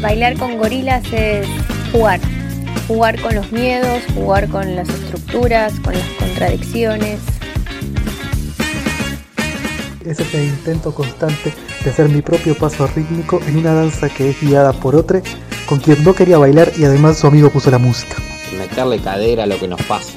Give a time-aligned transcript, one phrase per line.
[0.00, 1.48] Bailar con gorilas es
[1.90, 2.20] jugar.
[2.86, 7.18] Jugar con los miedos, jugar con las estructuras, con las contradicciones.
[10.04, 11.52] Es ese intento constante
[11.82, 15.20] de hacer mi propio paso rítmico en una danza que es guiada por otro,
[15.66, 18.27] con quien no quería bailar y además su amigo puso la música.
[18.70, 20.12] Meterle cadera a lo que nos pasa.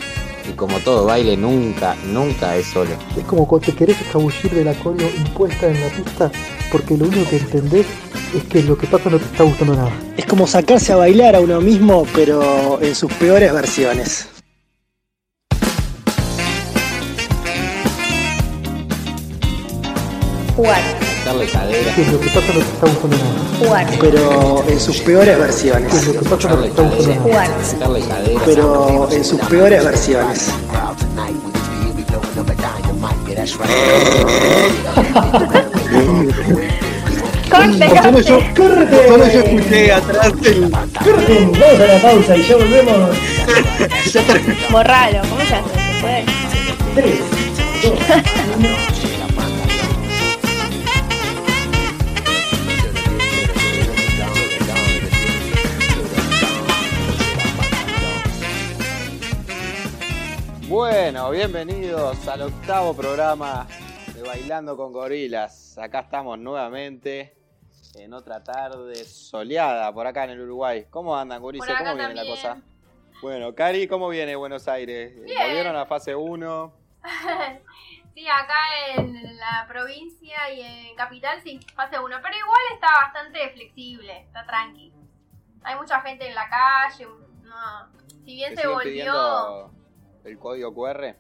[0.50, 2.92] Y como todo baile, nunca, nunca es solo.
[3.18, 6.32] Es como cuando te querés escabullir de la coreo impuesta en la pista,
[6.72, 7.86] porque lo único que entendés
[8.36, 9.92] es que lo que pasa no te está gustando nada.
[10.18, 14.28] Es como sacarse a bailar a uno mismo, pero en sus peores versiones.
[21.24, 21.36] Jugar.
[21.36, 21.96] Meterle cadera.
[21.96, 23.58] Que lo que pasa no te está gustando nada.
[23.60, 23.88] Jugar.
[24.00, 26.08] Pero en sus peores versiones.
[26.08, 26.84] lo que pasa te está.
[27.22, 27.50] Jugar.
[28.08, 28.42] Cadera.
[28.46, 30.52] Pero en sus peores versiones.
[37.52, 39.08] ¡Corte, Solo yo, corte!
[39.08, 40.72] solo yo escuché atrás el.
[40.72, 43.10] Corten, vamos a la pausa y ya volvemos.
[44.14, 44.56] Ya terminó.
[44.70, 45.70] Borralo, ¿cómo se hace?
[45.70, 46.26] ¿Se puede?
[46.96, 47.20] Tres,
[47.84, 48.00] dos,
[48.58, 49.11] uno.
[61.12, 63.68] Bueno, bienvenidos al octavo programa
[64.16, 65.78] de Bailando con Gorilas.
[65.78, 67.36] Acá estamos nuevamente
[67.96, 70.86] en otra tarde soleada por acá en el Uruguay.
[70.90, 71.76] ¿Cómo andan, Gurises?
[71.78, 72.62] ¿Cómo viene la cosa?
[73.22, 75.22] Bueno, Cari, ¿cómo viene Buenos Aires?
[75.26, 75.38] Bien.
[75.38, 76.74] ¿Volvieron a fase 1?
[78.16, 78.60] sí, acá
[78.96, 82.18] en la provincia y en capital sí, fase 1.
[82.24, 84.94] Pero igual está bastante flexible, está tranqui.
[85.64, 87.06] Hay mucha gente en la calle.
[87.44, 88.02] No.
[88.24, 88.84] Si bien se volvió.
[88.84, 89.81] pidiendo
[90.24, 91.16] el código QR?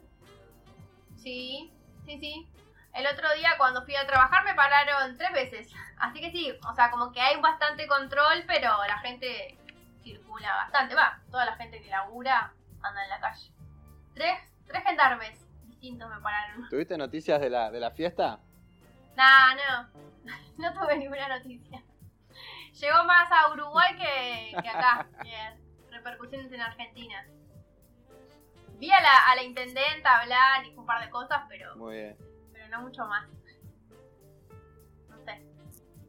[1.17, 1.71] Sí,
[2.05, 2.47] sí, sí.
[2.94, 5.73] El otro día cuando fui a trabajar me pararon tres veces.
[5.98, 9.58] Así que sí, o sea, como que hay bastante control, pero la gente
[10.02, 10.95] circula bastante.
[10.95, 13.52] Va, toda la gente que labura anda en la calle.
[14.14, 16.67] Tres, tres gendarmes distintos me pararon.
[16.70, 18.39] ¿Tuviste noticias de la, de la fiesta?
[19.15, 20.02] Nah, no.
[20.58, 21.81] No tuve ninguna noticia.
[22.73, 25.08] Llegó más a Uruguay que, que acá.
[25.89, 27.26] Repercusiones en Argentina.
[28.81, 32.17] Vi a la, a la intendenta hablar y un par de cosas, pero, Muy bien.
[32.52, 33.30] pero no mucho más.
[35.08, 35.39] No sé.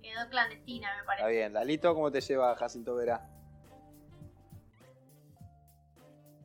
[0.02, 1.30] Quedó clandestina, me Está parece.
[1.30, 1.52] bien.
[1.52, 3.28] Lalito, ¿cómo te lleva Jacinto Vera?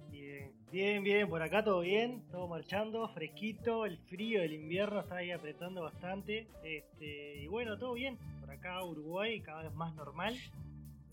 [0.09, 5.16] Bien, bien, bien, por acá todo bien, todo marchando, fresquito, el frío del invierno está
[5.17, 6.47] ahí apretando bastante.
[6.61, 10.35] Este, y bueno, todo bien, por acá Uruguay cada vez más normal.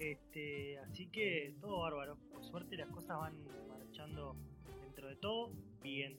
[0.01, 2.17] Este, así que todo bárbaro.
[2.33, 3.35] Por suerte las cosas van
[3.79, 4.35] marchando
[5.05, 5.51] dentro de todo
[5.83, 6.19] bien.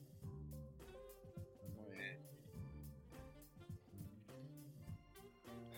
[1.76, 2.18] Muy bien.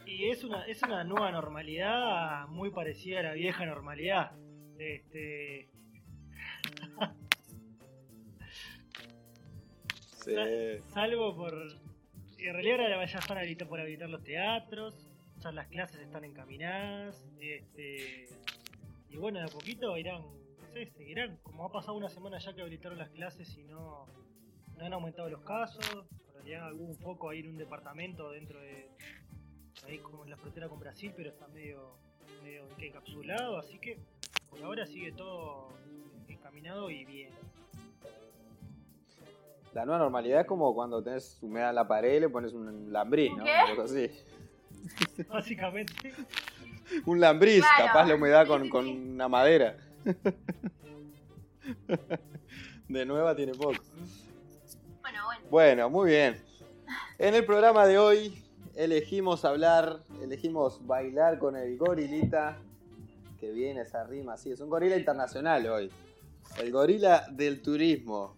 [0.06, 4.32] Y es una, es una nueva normalidad muy parecida a la vieja normalidad.
[4.78, 5.68] Este,
[10.24, 10.34] Sí.
[10.92, 11.54] Salvo por.
[12.38, 15.08] En realidad ahora ya están habilita- por habilitar los teatros,
[15.38, 18.28] ya las clases están encaminadas, este,
[19.10, 20.22] y bueno, de a poquito irán,
[20.72, 21.38] sé, seguirán.
[21.42, 24.06] Como ha pasado una semana ya que habilitaron las clases y no,
[24.76, 25.84] no han aumentado los casos,
[26.28, 28.88] en realidad hubo un foco ahí en un departamento dentro de.
[29.86, 31.96] ahí como en la frontera con Brasil, pero está medio,
[32.42, 33.98] medio encapsulado, así que
[34.50, 35.68] por ahora sigue todo
[36.28, 37.30] encaminado y bien.
[39.74, 42.90] La nueva normalidad es como cuando tenés humedad en la pared y le pones un
[42.92, 43.44] lambris, ¿no?
[45.28, 46.14] Básicamente.
[47.04, 47.86] Un lambris, Claro.
[47.86, 49.76] capaz la humedad con, con una madera.
[52.88, 53.74] De nueva tiene poco.
[55.02, 55.42] Bueno, bueno.
[55.50, 56.40] Bueno, muy bien.
[57.18, 58.42] En el programa de hoy
[58.76, 62.56] elegimos hablar, elegimos bailar con el gorilita
[63.40, 65.90] que viene esa rima, sí, es un gorila internacional hoy.
[66.58, 68.36] El gorila del turismo,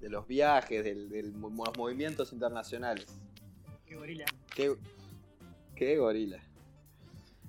[0.00, 3.06] de los viajes, del- de los movimientos internacionales.
[3.86, 4.24] Qué gorila.
[4.54, 4.76] Qué,
[5.74, 6.38] qué gorila.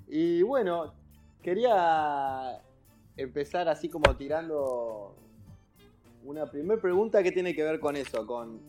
[0.08, 0.94] Y bueno,
[1.44, 2.60] quería
[3.22, 5.16] empezar así como tirando
[6.24, 8.60] una primera pregunta que tiene que ver con eso, con...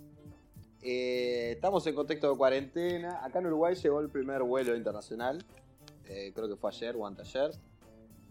[0.83, 3.25] eh, estamos en contexto de cuarentena.
[3.25, 5.45] Acá en Uruguay llegó el primer vuelo internacional.
[6.07, 7.53] eh, creo que fue ayer o anteayer.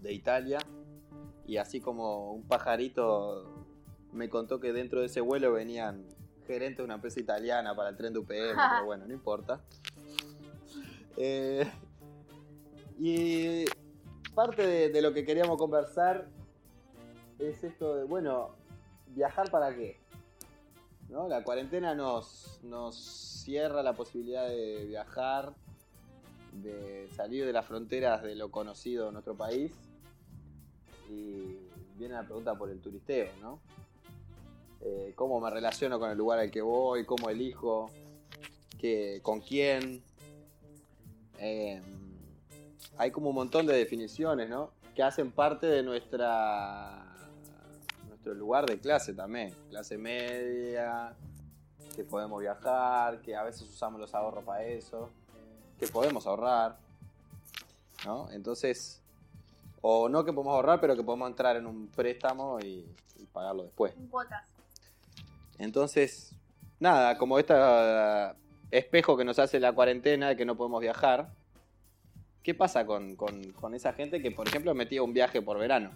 [0.02, 0.60] De Italia.
[1.46, 3.66] Y así como un pajarito
[4.12, 6.06] me contó que dentro de ese vuelo venían
[6.48, 9.62] gerentes de una empresa italiana para el tren de UPM, pero bueno, no importa.
[11.18, 11.70] Eh,
[13.00, 13.66] y
[14.40, 16.26] parte de, lo que queríamos conversar
[17.40, 18.56] es esto de, bueno,
[19.08, 20.00] ¿viajar para qué?
[21.10, 21.28] ¿No?
[21.28, 25.54] La cuarentena nos, nos cierra la posibilidad de viajar,
[26.54, 29.74] de salir de las fronteras de lo conocido en nuestro país.
[31.10, 31.58] Y
[31.98, 33.60] viene la pregunta por el turisteo, ¿no?
[34.80, 37.04] Eh, ¿Cómo me relaciono con el lugar al que voy?
[37.04, 37.92] ¿Cómo elijo?
[38.80, 40.02] ¿Qué, ¿Con quién?
[41.40, 41.82] Eh,
[43.00, 44.72] hay como un montón de definiciones, ¿no?
[44.94, 47.06] Que hacen parte de nuestra
[48.10, 49.56] nuestro lugar de clase también.
[49.70, 51.16] Clase media,
[51.96, 55.10] que podemos viajar, que a veces usamos los ahorros para eso,
[55.80, 56.78] que podemos ahorrar,
[58.06, 58.30] ¿no?
[58.32, 59.02] Entonces,
[59.82, 62.86] o no que podemos ahorrar, pero que podemos entrar en un préstamo y,
[63.16, 63.96] y pagarlo después.
[63.96, 64.44] En cuotas.
[65.58, 66.36] Entonces,
[66.82, 67.54] nada, como este
[68.72, 71.39] espejo que nos hace la cuarentena de que no podemos viajar,
[72.44, 75.92] ¿qué pasa con, con- con esa gente que, por ejemplo, metía un viaje por verano?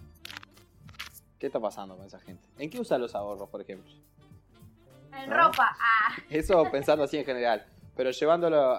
[1.38, 2.42] ¿Qué está pasando con esa gente?
[2.58, 3.90] ¿En qué usa los ahorros, por ejemplo?
[5.12, 5.36] En ¿No?
[5.36, 5.76] ropa.
[5.80, 6.14] Ah.
[6.30, 7.64] Eso pensando así en general,
[7.96, 8.78] pero llevándolo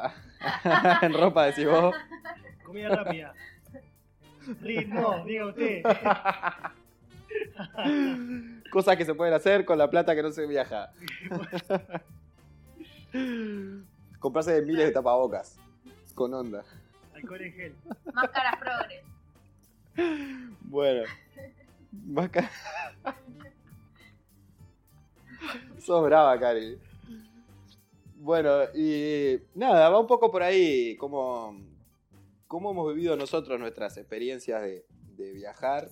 [1.02, 1.94] en ropa, decís vos.
[2.64, 3.34] Comida rápida.
[4.62, 5.84] Ritmo, diga usted.
[8.72, 10.92] Cosas que se pueden hacer con la plata que no se viaja.
[14.20, 15.58] Comprarse miles de tapabocas.
[16.14, 16.64] Con onda.
[17.26, 17.76] Alcohol en gel.
[18.14, 19.04] Máscaras progres.
[20.62, 21.04] Bueno.
[21.92, 22.52] Más ca-
[25.80, 26.78] Sos brava, Cari.
[28.18, 31.60] Bueno, y nada, va un poco por ahí cómo,
[32.48, 34.86] cómo hemos vivido nosotros nuestras experiencias de,
[35.16, 35.90] de viajar.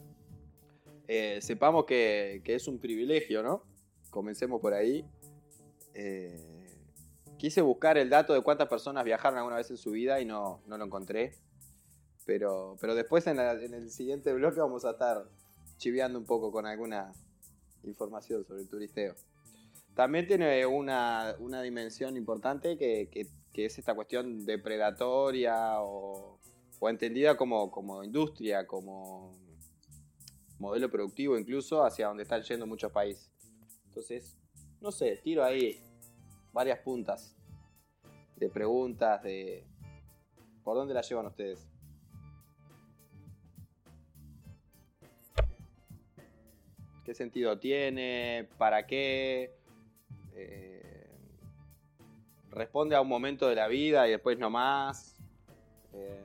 [1.08, 3.64] Eh, sepamos que, que es un privilegio, ¿no?
[4.10, 5.06] Comencemos por ahí.
[5.94, 6.53] Eh,
[7.44, 10.62] quise buscar el dato de cuántas personas viajaron alguna vez en su vida y no,
[10.66, 11.34] no lo encontré.
[12.26, 15.26] Pero, pero después en, el siguiente bloque vamos a estar
[15.76, 17.12] chiveando un poco con alguna
[17.84, 19.16] información sobre el turisteo.
[19.94, 26.40] También tiene una, una dimensión importante que, que- que es esta cuestión depredatoria o,
[26.80, 29.38] o entendida como, como industria, como
[30.60, 33.30] modelo productivo incluso hacia donde están yendo muchos países.
[33.88, 34.38] Entonces,
[34.80, 35.84] no sé, tiro ahí
[36.54, 37.36] varias puntas
[38.38, 39.66] de preguntas, de...
[40.64, 41.68] ¿Por dónde la llevan ustedes?
[47.04, 48.48] ¿Qué sentido tiene?
[48.58, 49.54] ¿Para qué?
[50.36, 51.10] Eh,
[52.52, 55.18] ¿Responde a un momento de la vida y después no más?
[55.94, 56.24] Eh,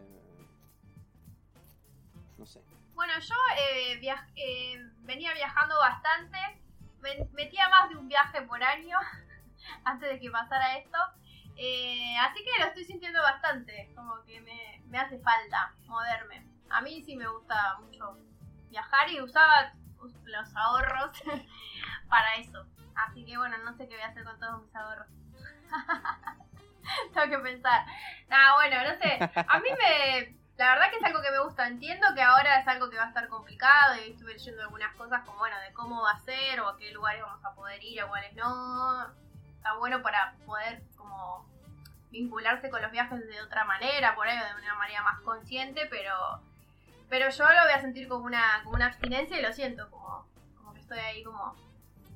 [2.36, 2.60] no sé.
[2.94, 6.38] Bueno, yo eh, viaj- eh, venía viajando bastante.
[7.00, 8.98] Me- metía más de un viaje por año
[9.84, 10.98] antes de que pasara esto.
[11.56, 13.90] Eh, así que lo estoy sintiendo bastante.
[13.94, 16.46] Como que me, me hace falta moverme.
[16.70, 18.16] A mí sí me gusta mucho
[18.70, 21.10] viajar y usaba us- los ahorros
[22.08, 22.64] para eso.
[22.94, 25.06] Así que bueno, no sé qué voy a hacer con todos mis ahorros.
[27.14, 27.84] Tengo que pensar.
[28.28, 29.18] Nada, bueno, no sé.
[29.48, 31.66] A mí me, la verdad que es algo que me gusta.
[31.66, 35.22] Entiendo que ahora es algo que va a estar complicado y estuve leyendo algunas cosas
[35.24, 38.00] como, bueno, de cómo va a ser o a qué lugares vamos a poder ir,
[38.00, 39.27] a cuáles no.
[39.58, 41.46] Está bueno para poder como
[42.10, 46.40] vincularse con los viajes de otra manera, por ahí de una manera más consciente, pero
[47.08, 50.26] pero yo lo voy a sentir como una, como una abstinencia y lo siento, como,
[50.56, 51.54] como que estoy ahí como,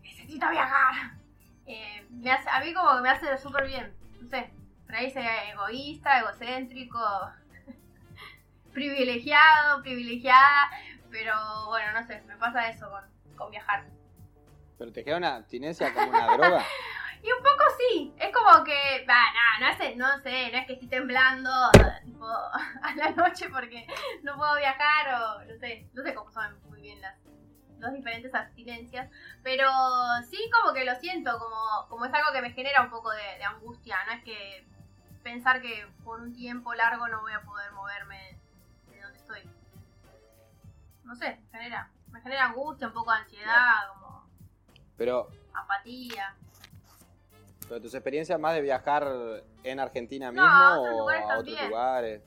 [0.02, 1.12] necesito viajar.
[1.66, 4.52] Eh, me hace, a mí como que me hace súper bien, no sé,
[4.84, 6.98] por ahí ser egoísta, egocéntrico,
[8.72, 10.70] privilegiado, privilegiada,
[11.10, 11.34] pero
[11.68, 13.04] bueno, no sé, me pasa eso con,
[13.36, 13.84] con viajar.
[14.78, 16.64] ¿Pero te queda una abstinencia como una droga?
[17.22, 19.20] Y un poco sí, es como que, va,
[19.60, 21.50] no, no, sé, no sé, no es que estoy temblando
[22.04, 22.26] tipo,
[22.82, 23.86] a la noche porque
[24.22, 27.16] no puedo viajar o no sé, no sé cómo son muy bien las
[27.78, 29.08] dos diferentes abstinencias,
[29.42, 29.68] pero
[30.28, 33.38] sí como que lo siento, como, como es algo que me genera un poco de,
[33.38, 34.66] de angustia, no es que
[35.22, 38.38] pensar que por un tiempo largo no voy a poder moverme
[38.90, 39.42] de donde estoy.
[41.04, 44.28] No sé, me genera, me genera angustia, un poco de ansiedad, como
[44.96, 46.34] Pero, apatía.
[47.72, 49.08] Pero tus experiencias más de viajar
[49.64, 51.68] en Argentina No, mismo o a otros también.
[51.70, 52.22] lugares?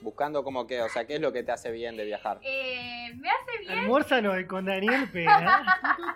[0.00, 2.40] Buscando como que, o sea, ¿qué es lo que te hace bien de viajar?
[2.42, 5.08] Eh, me hace bien Almuérzalo y con Daniel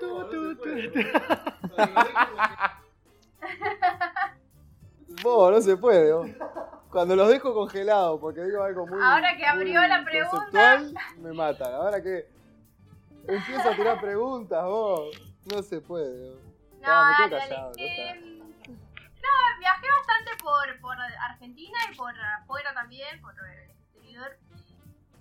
[0.00, 0.56] tu.
[5.22, 6.28] Vos, no se puede, vos.
[6.90, 8.98] Cuando los dejo congelados, porque digo algo muy.
[9.00, 10.82] Ahora que abrió la pregunta.
[11.18, 11.72] me matan.
[11.72, 12.26] Ahora que
[13.28, 15.16] empiezo a tirar preguntas, vos.
[15.54, 16.40] No se puede, vos.
[16.80, 18.35] No, No, me quedo dale, callado, dale.
[19.26, 24.38] No, viajé bastante por, por Argentina y por afuera también, por el exterior.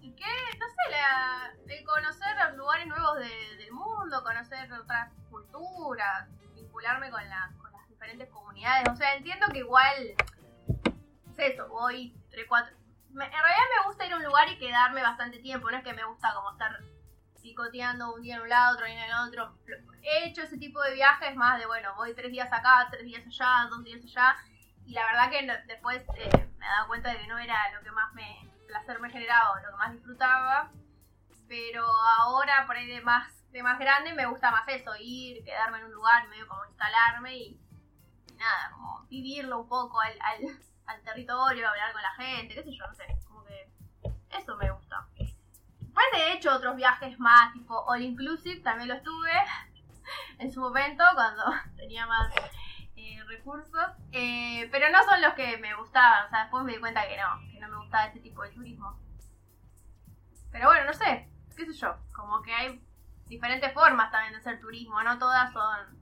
[0.01, 0.25] Y que,
[0.59, 7.09] no sé, la, el conocer los lugares nuevos de- del mundo conocer otras culturas, vincularme
[7.09, 8.87] con, la- las diferentes comunidades.
[8.89, 10.15] O sea, entiendo que igual
[11.31, 12.75] es eso, voy 3, 4.
[13.09, 15.93] En realidad me gusta ir a un lugar y quedarme bastante tiempo, no es que
[15.93, 16.79] me gusta como estar
[17.45, 19.55] picoteando un día en un lado, otro día en el otro.
[20.01, 23.23] He hecho ese tipo de viajes más de, bueno, voy tres días acá, tres días
[23.27, 24.35] allá, dos días allá.
[24.83, 27.83] Y la verdad que después eh, me he dado cuenta de que no era lo
[27.83, 30.71] que más me placer me generaba lo que más disfrutaba.
[31.47, 31.85] Pero
[32.17, 35.85] ahora, por ahí de más, de más grande, me gusta más eso, ir, quedarme en
[35.85, 37.59] un lugar, medio como instalarme y,
[38.37, 40.17] nada, como vivirlo un poco al,
[40.87, 43.05] al, territorio, hablar con la gente, qué sé yo, no sé,
[44.31, 45.07] eso me gusta.
[45.95, 49.31] Después he hecho otros viajes más, tipo all inclusive, también lo estuve
[50.39, 51.43] en su momento cuando
[51.77, 52.33] tenía más
[52.97, 56.79] eh, recursos, eh, pero no son los que me gustaban, o sea, después me di
[56.79, 58.99] cuenta que no, que no me gustaba ese tipo de turismo.
[60.51, 62.85] Pero bueno, no sé, qué sé yo, como que hay
[63.27, 65.97] diferentes formas también de hacer turismo, no todas son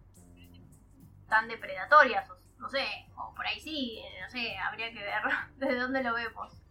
[1.30, 2.84] tan depredatorias, no sé,
[3.16, 5.22] o por ahí sí, no sé, habría que ver
[5.58, 6.63] desde dónde lo vemos.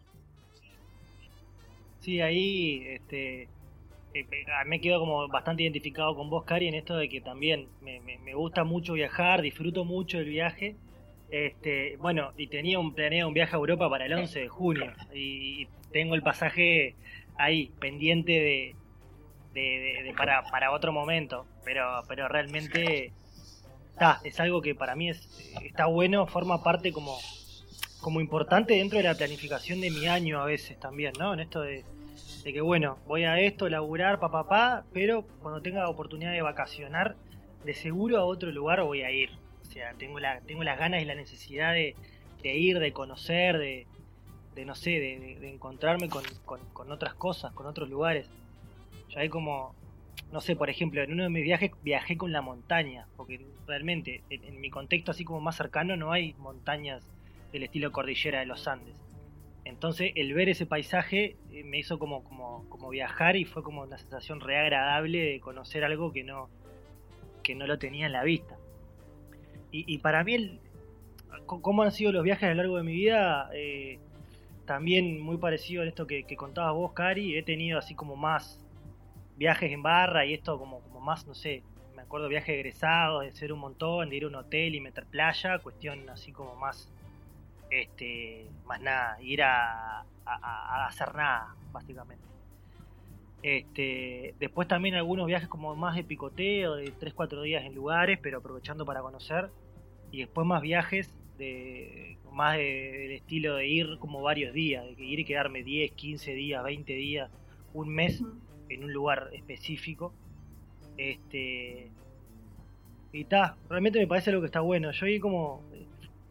[2.03, 3.43] Sí, ahí este,
[4.13, 4.27] eh,
[4.65, 8.33] me quedo como bastante identificado con vos, Cari, en esto de que también me, me-
[8.33, 10.75] gusta mucho viajar, disfruto mucho el viaje.
[11.29, 14.91] Este, bueno, y tenía un planeado un viaje a Europa para el 11 de junio
[15.13, 16.95] y, tengo el pasaje
[17.37, 18.75] ahí pendiente de-
[19.53, 23.11] de- de- para, para otro momento, pero pero realmente
[23.91, 25.29] está, es algo que para mí es
[25.63, 27.15] está bueno, forma parte como
[28.01, 31.33] como importante dentro de la planificación de mi año a veces también, ¿no?
[31.33, 31.85] En esto de,
[32.43, 37.15] de que bueno, voy a esto, laburar, papá, papá, pero cuando tenga oportunidad de vacacionar,
[37.63, 39.29] de seguro a otro lugar voy a ir.
[39.61, 41.95] O sea, tengo, la, tengo las ganas y la necesidad de,
[42.41, 43.87] de ir, de conocer, de,
[44.55, 46.23] de no sé, de, encontrarme con,
[46.73, 48.29] con- otras cosas, con otros lugares.
[49.09, 49.73] Yo hay como,
[50.31, 54.21] no sé, por ejemplo, en uno de mis viajes viajé con la montaña, porque realmente
[54.29, 57.03] en, en mi contexto así como más cercano no hay montañas
[57.53, 58.95] del estilo cordillera de los Andes.
[59.65, 63.97] Entonces el ver ese paisaje eh, me hizo como, como, viajar y fue como una
[63.97, 66.49] sensación re agradable de conocer algo que no,
[67.43, 68.57] que no lo tenía en la vista.
[69.71, 70.59] Y, y para mí, el,
[71.45, 73.99] cómo han sido los viajes a lo largo de mi vida, eh,
[74.65, 78.63] también muy parecido a esto que, que contabas vos, Cari, he tenido así como más
[79.35, 81.63] viajes en barra y esto como, como más, no sé,
[81.95, 85.05] me acuerdo viajes egresados, de ser un montón, de ir a un hotel y meter
[85.05, 86.89] playa, cuestión así como más
[87.81, 92.23] este más nada ir a, a- a- a hacer nada básicamente.
[93.41, 98.17] Este después también algunos viajes como más de picoteo de 3 4 días en lugares
[98.21, 99.49] pero aprovechando para conocer.
[100.11, 102.63] Y después más viajes de más de-
[102.99, 106.93] del estilo de ir como varios días de ir y quedarme 10 15 días 20
[106.93, 107.29] días
[107.73, 108.23] un mes
[108.69, 110.13] en un lugar específico.
[110.97, 111.91] Este
[113.11, 114.91] y está realmente me parece algo que está bueno.
[114.91, 115.61] Yo ahí como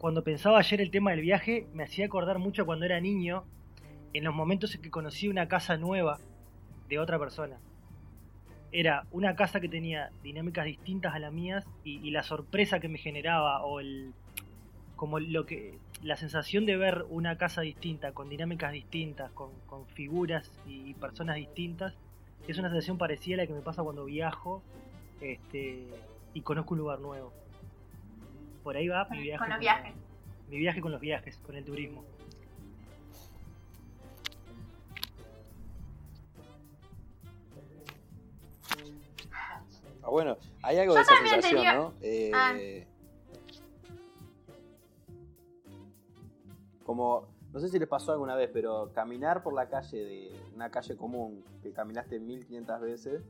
[0.03, 3.45] cuando pensaba ayer el tema del viaje, me hacía acordar mucho cuando era niño,
[4.11, 6.19] en los momentos en que conocí una casa nueva
[6.89, 7.55] de otra persona.
[8.73, 12.97] Era una casa que tenía dinámicas distintas a las mías y, la sorpresa que me
[12.97, 14.11] generaba o el
[14.97, 19.85] como lo que la sensación de ver una casa distinta con dinámicas distintas con, con
[19.87, 21.95] figuras y personas distintas
[22.45, 24.61] es una sensación parecida a la que me pasa cuando viajo
[25.21, 25.87] este
[26.33, 27.31] y conozco un lugar nuevo
[28.63, 29.93] por ahí va mi viaje Con los viajes.
[30.49, 32.03] mi viaje con los viajes, con el turismo.
[40.01, 41.93] Ah, bueno, hay algo Yo de esa sensación, tenía- ¿no?
[42.01, 42.53] Eh, Ah.
[46.85, 50.69] Como, no sé si les pasó alguna vez, pero caminar por la calle de una
[50.69, 53.23] calle común que caminaste 1500 veces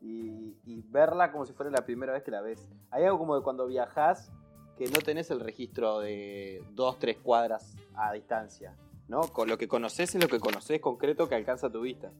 [0.00, 2.66] y, y verla como si fuera la primera vez que la ves.
[2.90, 4.32] Hay algo como de cuando viajas
[4.76, 8.74] que no tenés el registro de dos, tres cuadras a distancia,
[9.08, 9.22] ¿no?
[9.22, 12.12] Con lo que conoces es lo que conoces concreto que alcanza tu vista.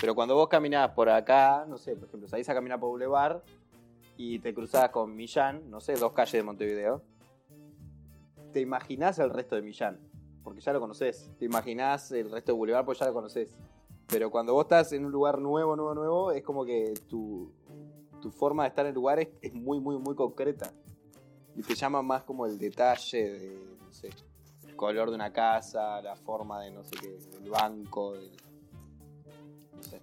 [0.00, 3.40] Pero cuando vos caminás por acá, no sé, por ejemplo, salís a caminar por Boulevard
[4.16, 7.02] y te cruzás con Millán, no sé, dos calles de Montevideo,
[8.52, 9.98] te imaginás el resto de Millán,
[10.42, 11.32] porque ya lo conoces.
[11.38, 13.56] Te imaginás el resto de Boulevard porque ya lo conoces.
[14.06, 17.50] Pero cuando vos estás en un lugar nuevo, nuevo, nuevo, es como que tu,
[18.24, 20.72] tu forma de estar en el lugar es, muy, muy, muy concreta.
[21.54, 24.08] Y te llama más como el detalle de, no sé,
[24.66, 28.30] el color de una casa, la forma de no sé qué, del banco, del,
[29.76, 30.00] no sé.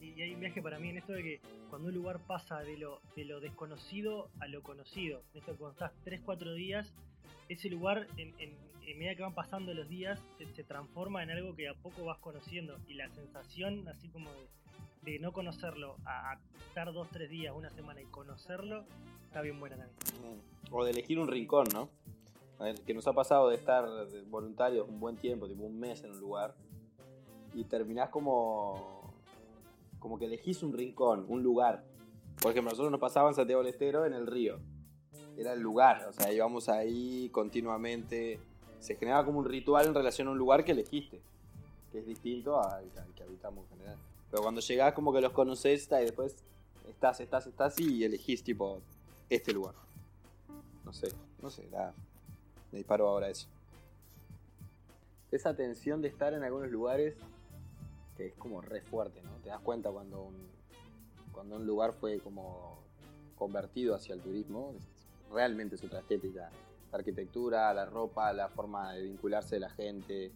[0.00, 2.76] Y hay un viaje para mí en esto de que cuando un lugar pasa de
[2.76, 6.92] lo, de lo desconocido a lo conocido, en esto cuando estás 3-4 días,
[7.48, 11.30] ese lugar, en, en, en medida que van pasando los días, se, se transforma en
[11.30, 12.78] algo que a poco vas conociendo.
[12.88, 14.48] Y la sensación, así como de,
[15.02, 16.38] de no conocerlo a,
[16.68, 18.84] estar dos, tres días, una semana y conocerlo,
[19.24, 19.96] está bien buena también.
[20.20, 20.74] Mm.
[20.74, 21.88] O de elegir un rincón, ¿no?
[22.58, 23.86] A ver, que nos ha pasado de estar
[24.28, 26.54] voluntarios un buen tiempo, tipo un mes en un lugar,
[27.54, 29.14] y terminás como.
[29.98, 31.84] como que elegís un rincón, un lugar.
[32.40, 34.60] Por ejemplo, nosotros nos pasaba en Santiago del Estero en el río.
[35.36, 38.38] Era el lugar, o sea, íbamos ahí continuamente.
[38.78, 41.22] Se generaba como un ritual en relación a un lugar que elegiste,
[41.90, 43.98] que es distinto al que habitamos en general.
[44.30, 46.36] Pero cuando llegás, como que los conocés y después
[46.88, 48.80] estás, estás, estás y elegís, tipo,
[49.28, 49.74] este lugar.
[50.84, 51.08] No sé,
[51.42, 51.68] no sé.
[52.72, 53.48] Me disparo ahora eso.
[55.30, 57.16] Esa tensión de estar en algunos lugares
[58.16, 59.30] que es como re fuerte, ¿no?
[59.42, 60.36] Te das cuenta cuando un,
[61.32, 62.78] cuando un lugar fue como
[63.36, 64.74] convertido hacia el turismo,
[65.32, 66.50] realmente es otra estética.
[66.92, 70.32] La arquitectura, la ropa, la forma de vincularse de la gente,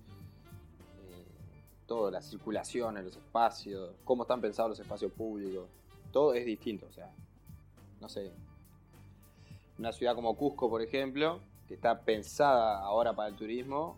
[1.87, 5.69] todo, la circulación en los espacios, cómo están pensados los espacios públicos,
[6.13, 7.11] todo es distinto, o sea,
[8.01, 8.33] no sé.
[9.79, 13.97] Una ciudad como Cusco, por ejemplo, que está pensada ahora para el turismo,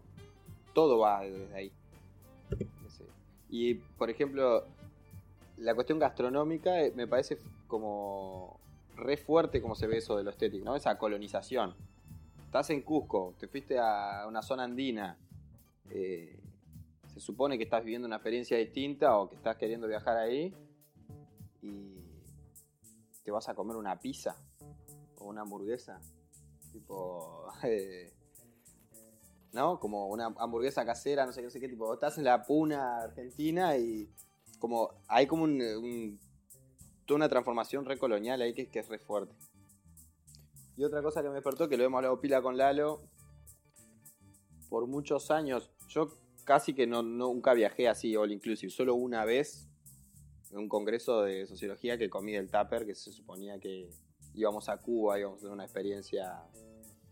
[0.72, 1.72] todo va desde ahí.
[3.48, 4.64] Y, por ejemplo,
[5.58, 8.58] la cuestión gastronómica eh, me parece como
[8.96, 10.76] re fuerte como se ve eso de lo estético, ¿no?
[10.76, 11.74] Esa colonización.
[12.46, 15.18] Estás en Cusco, te fuiste a una zona andina,
[15.90, 16.35] eh,
[17.16, 20.54] se supone que estás viviendo una experiencia distinta o que estás queriendo viajar ahí
[21.62, 21.94] y
[23.24, 24.36] te vas a comer una pizza
[25.16, 25.98] o una hamburguesa.
[26.72, 28.12] Tipo, eh,
[29.54, 29.80] ¿no?
[29.80, 32.98] Como una hamburguesa casera, no sé qué, no sé qué, tipo, estás en la puna
[32.98, 34.12] argentina y
[34.58, 36.20] como hay como un,
[37.06, 39.34] toda una transformación recolonial ahí que, que es re fuerte.
[40.76, 43.00] Y otra cosa que me despertó, que lo hemos hablado pila con Lalo,
[44.68, 49.24] por muchos años, yo casi que no, no- nunca viajé así all inclusive, solo una
[49.26, 49.68] vez
[50.50, 53.90] en un congreso de sociología que comí del tupper, que se suponía que
[54.32, 56.32] íbamos a Cuba, íbamos a tener una experiencia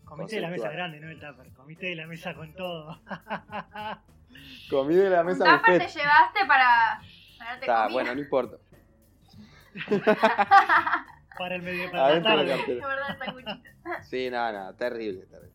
[0.05, 1.51] Comiste de la mesa grande, no el tupper.
[1.53, 2.99] Comiste de la mesa con todo.
[4.69, 5.91] Comí de la Un mesa tupper buffet.
[5.93, 7.01] te llevaste para,
[7.37, 7.93] para Está, comida.
[7.93, 8.57] bueno, no importa.
[11.37, 12.75] para el medio para la Adentro la tarde.
[13.15, 13.69] De sanguchito.
[14.03, 15.54] Sí, nada, nada, terrible, terrible.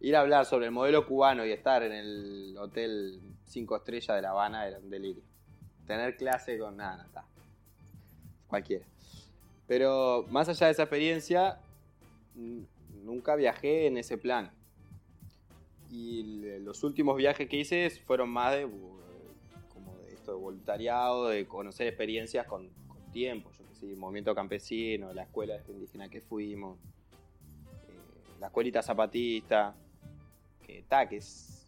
[0.00, 4.22] Ir a hablar sobre el modelo cubano y estar en el hotel 5 estrellas de
[4.22, 5.22] La Habana era un delirio.
[5.86, 7.26] Tener clase con nada, nada.
[8.46, 8.86] Cualquiera.
[9.66, 11.58] Pero más allá de esa experiencia,
[13.04, 14.50] nunca viajé en ese plan.
[15.90, 18.68] Y los últimos viajes que hice fueron más de
[19.72, 22.70] como de esto de voluntariado, de conocer experiencias con,
[23.12, 29.74] tiempo, yo que sé, movimiento campesino, la escuela indígena que fuimos, eh, la escuelita zapatista,
[30.68, 31.66] que ta, que es...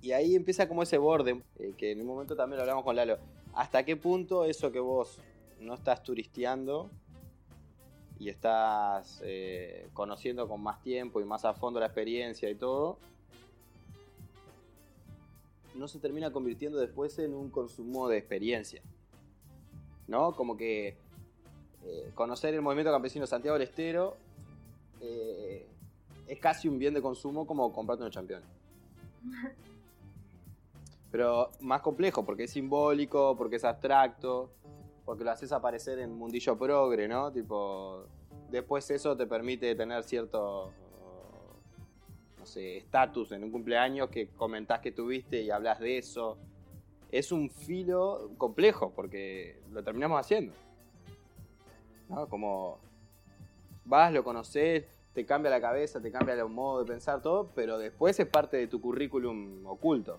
[0.00, 2.96] Y ahí empieza como ese borde, eh, que en un momento también lo hablamos con
[2.96, 3.18] Lalo.
[3.54, 5.18] ¿Hasta qué punto eso que vos
[5.60, 6.90] no estás turisteando
[8.18, 12.98] y estás eh, conociendo con más tiempo y más a fondo la experiencia y todo,
[15.74, 18.82] no se termina convirtiendo después en un consumo de experiencia?
[20.08, 20.34] ¿No?
[20.34, 20.96] Como que
[21.84, 24.16] eh, conocer el movimiento campesino Santiago del Estero
[25.00, 25.66] eh,
[26.32, 28.48] es casi un bien de consumo como comprarte unos campeones.
[31.10, 34.50] Pero más complejo, porque es simbólico, porque es abstracto,
[35.04, 37.30] porque lo haces aparecer en mundillo progre, ¿no?
[37.30, 38.06] Tipo,
[38.50, 40.72] después eso te permite tener cierto,
[42.38, 46.38] no sé, estatus en un cumpleaños que comentás que tuviste y hablas de eso.
[47.10, 50.54] Es un filo complejo, porque lo terminamos haciendo.
[52.08, 52.26] ¿No?
[52.26, 52.78] Como
[53.84, 57.78] vas, lo conoces, te cambia la cabeza, te cambia el modo de pensar todo, pero
[57.78, 60.18] después es parte de tu currículum oculto.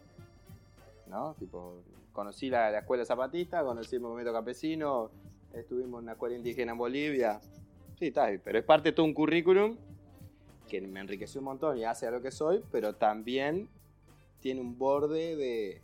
[1.08, 1.36] ¿No?
[1.40, 1.76] Tipo,
[2.12, 5.10] conocí la, la escuela zapatista, conocí el movimiento campesino,
[5.54, 7.40] estuvimos en una escuela indígena en Bolivia.
[8.00, 9.78] Sí, está, pero es parte de todo un currículum
[10.68, 13.70] que me enriqueció un montón y hace a lo que soy, pero también
[14.40, 15.82] tiene un borde de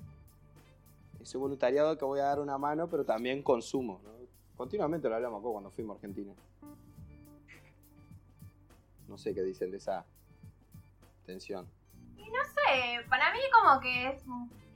[1.21, 4.01] ese voluntariado que voy a dar una mano, pero también consumo.
[4.03, 4.09] ¿no?
[4.55, 6.33] Continuamente lo hablamos cuando fuimos a Argentina.
[9.09, 10.05] No sé qué dicen de esa
[11.25, 11.67] tensión.
[12.17, 14.23] No sé, para mí como que es...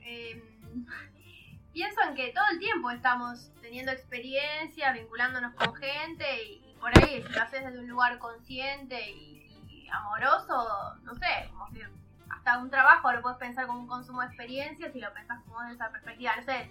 [0.00, 0.42] eh,
[1.72, 6.90] pienso en que todo el tiempo estamos teniendo experiencia, vinculándonos con gente y, y por
[6.98, 11.86] ahí si lo haces desde un lugar consciente y, y amoroso, no sé, como que
[12.30, 15.60] hasta un trabajo lo puedes pensar como un consumo de experiencias y lo pensás como
[15.62, 16.36] desde esa perspectiva.
[16.36, 16.70] No sé,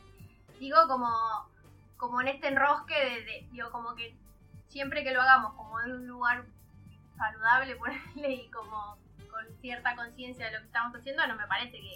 [0.60, 1.10] digo como,
[1.98, 4.16] como en este enrosque de, de- digo como que
[4.68, 6.46] siempre que lo hagamos como de un lugar
[7.18, 8.98] saludable, ponerle y como
[9.30, 11.94] con cierta conciencia de lo que estamos haciendo, no me parece que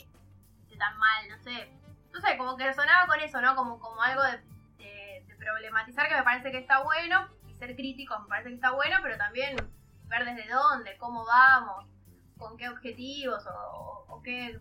[0.64, 1.72] esté tan mal, no sé.
[2.14, 3.56] no sé, como que sonaba con eso, ¿no?
[3.56, 4.38] Como, como algo de,
[4.78, 8.56] de- de problematizar que me parece que está bueno, y ser críticos me parece que
[8.56, 9.56] está bueno, pero también
[10.08, 11.86] ver desde dónde, cómo vamos,
[12.38, 14.60] con qué objetivos o, o qué,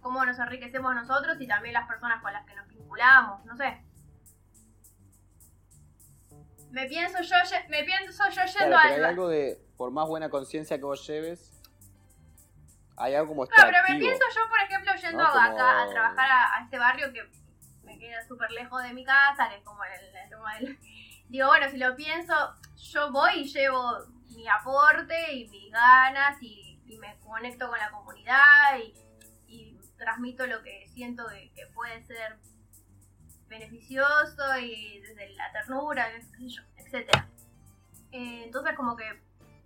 [0.00, 3.80] cómo nos enriquecemos nosotros y también las personas con las que nos vinculamos, no sé.
[6.72, 7.36] Me pienso yo,
[7.68, 9.04] me pienso yo Claro, yendo hay al...
[9.04, 11.52] algo de, por más buena conciencia que vos lleves,
[12.96, 15.28] hay algo como Claro, pero me pienso yo, por ejemplo, yendo ¿no?
[15.28, 17.30] acá a trabajar a, a este barrio que
[17.84, 20.78] me queda súper lejos de mi casa, que es como el, el- como el-
[21.28, 22.34] Digo, bueno, si lo pienso,
[22.76, 23.98] yo voy y llevo
[24.34, 28.94] mi aporte y mis ganas y, y me conecto con la comunidad y,
[29.46, 32.38] y transmito lo que siento que, que puede ser
[33.52, 36.46] beneficioso y desde la ternura, qué
[36.82, 37.28] etcétera.
[38.10, 39.22] Eh, entonces como que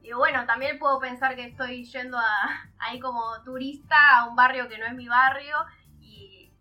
[0.07, 2.25] Digo, bueno, también puedo pensar que estoy yendo a,
[2.79, 5.57] ahí como turista a un barrio que no es mi barrio
[6.01, 6.53] y,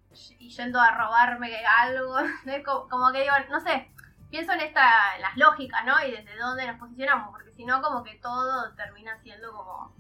[0.50, 2.16] yendo a robarme algo.
[2.66, 3.92] Como, como que digo, no sé,
[4.32, 5.94] pienso en, esta, las lógicas, ¿no?
[6.04, 9.94] Y desde dónde nos posicionamos, porque si no, como que todo termina siendo como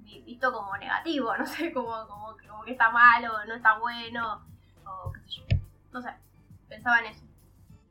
[0.00, 4.44] vi- visto como negativo, no sé, como, como, como que está malo, no está bueno,
[4.84, 5.56] o qué sé yo.
[5.92, 6.10] No sé,
[6.70, 7.24] pensaba en eso.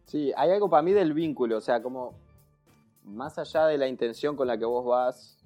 [0.05, 2.15] Sí, hay algo para mí del vínculo, o sea, como
[3.03, 5.37] más allá de la intención con la que vos vas,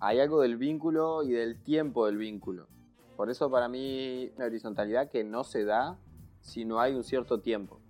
[0.00, 2.66] hay algo del vínculo y del tiempo del vínculo.
[3.16, 5.98] Por eso para mí una horizontalidad que no se da
[6.40, 7.80] si no hay un cierto tiempo,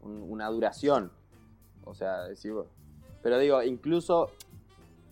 [0.00, 1.12] un- una duración.
[1.84, 2.52] O sea, decir,
[3.22, 4.30] pero digo, incluso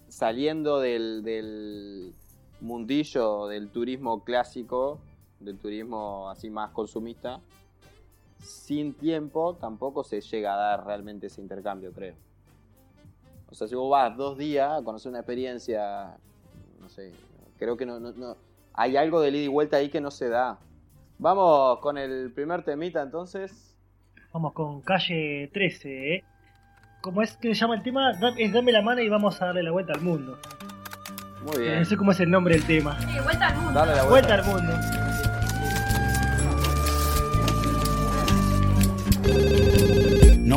[0.09, 2.14] saliendo del, del
[2.61, 4.98] mundillo del turismo clásico,
[5.40, 7.40] del turismo así más consumista,
[8.38, 12.14] sin tiempo tampoco se llega a dar realmente ese intercambio, creo.
[13.51, 16.16] O sea, si vos vas dos días a conocer una experiencia,
[16.81, 17.12] no sé,
[17.59, 18.37] creo que no, no, no-
[18.74, 20.59] hay algo de ida y vuelta ahí que no se da.
[21.18, 23.74] Vamos con el primer temita entonces.
[24.33, 26.24] Vamos con calle 13, ¿eh?
[27.01, 28.12] ¿Cómo es que se llama el tema?
[28.37, 30.38] Es Dame la mano y vamos a darle la vuelta al mundo.
[31.44, 31.79] Muy Eh, bien.
[31.81, 32.98] No sé cómo es el nombre del tema.
[33.01, 33.72] Sí, vuelta al mundo.
[33.72, 34.35] Dale la Vuelta vuelta.
[34.35, 35.08] al mundo.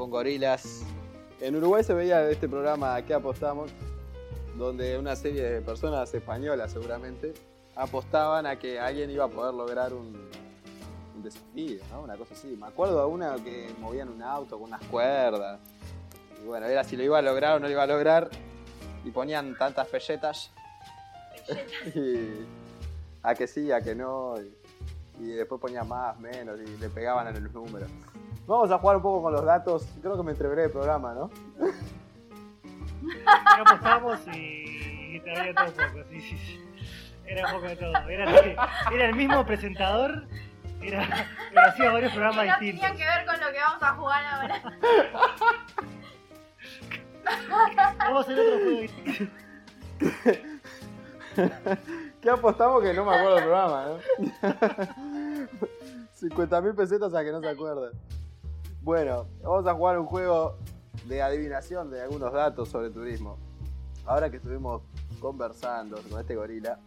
[0.00, 0.80] con Gorilas.
[1.42, 3.70] En Uruguay se veía este programa que apostamos,
[4.56, 7.34] donde una serie de personas españolas seguramente
[7.76, 10.30] apostaban a que alguien iba a poder lograr un,
[11.14, 12.00] un desafío, ¿no?
[12.00, 12.56] Una cosa así.
[12.58, 15.60] Me acuerdo de una que movían un auto con unas cuerdas.
[16.42, 18.30] Y bueno, era si lo iba a lograr o no lo iba a lograr.
[19.04, 20.50] Y ponían tantas pelletas.
[21.94, 22.46] y
[23.22, 24.36] a que sí, a que no.
[24.40, 27.90] Y, y después ponían más, menos y le pegaban en los números.
[28.50, 29.86] Vamos a jugar un poco con los datos.
[30.02, 31.30] Creo que me entreveré el programa, ¿no?
[33.00, 36.02] Ya apostamos y, y te había todo poco.
[36.10, 36.60] Sí, sí, sí.
[37.26, 37.92] Era un poco de todo.
[38.08, 38.28] Era,
[38.92, 40.26] era el mismo presentador,
[40.82, 42.90] era, pero hacía varios programas Que no distintos.
[42.90, 44.62] tenían que ver con lo que vamos a jugar ahora.
[47.98, 49.32] Vamos a hacer otro juego distinto.
[52.20, 53.98] ¿Qué apostamos que no me acuerdo del programa, no?
[56.14, 57.92] 50 mil pesetas a que no se acuerdan.
[58.82, 60.56] Bueno, vamos a jugar un juego
[61.06, 63.38] de adivinación de algunos datos sobre turismo.
[64.06, 64.82] Ahora que estuvimos
[65.20, 66.78] conversando con este gorila,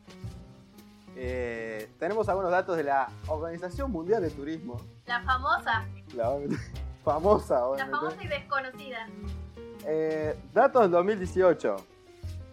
[1.15, 6.31] eh, tenemos algunos datos de la Organización Mundial de Turismo, La famosa, la
[7.03, 7.95] famosa, la obviamente.
[7.99, 9.07] famosa y desconocida.
[9.85, 11.75] Eh, datos del 2018.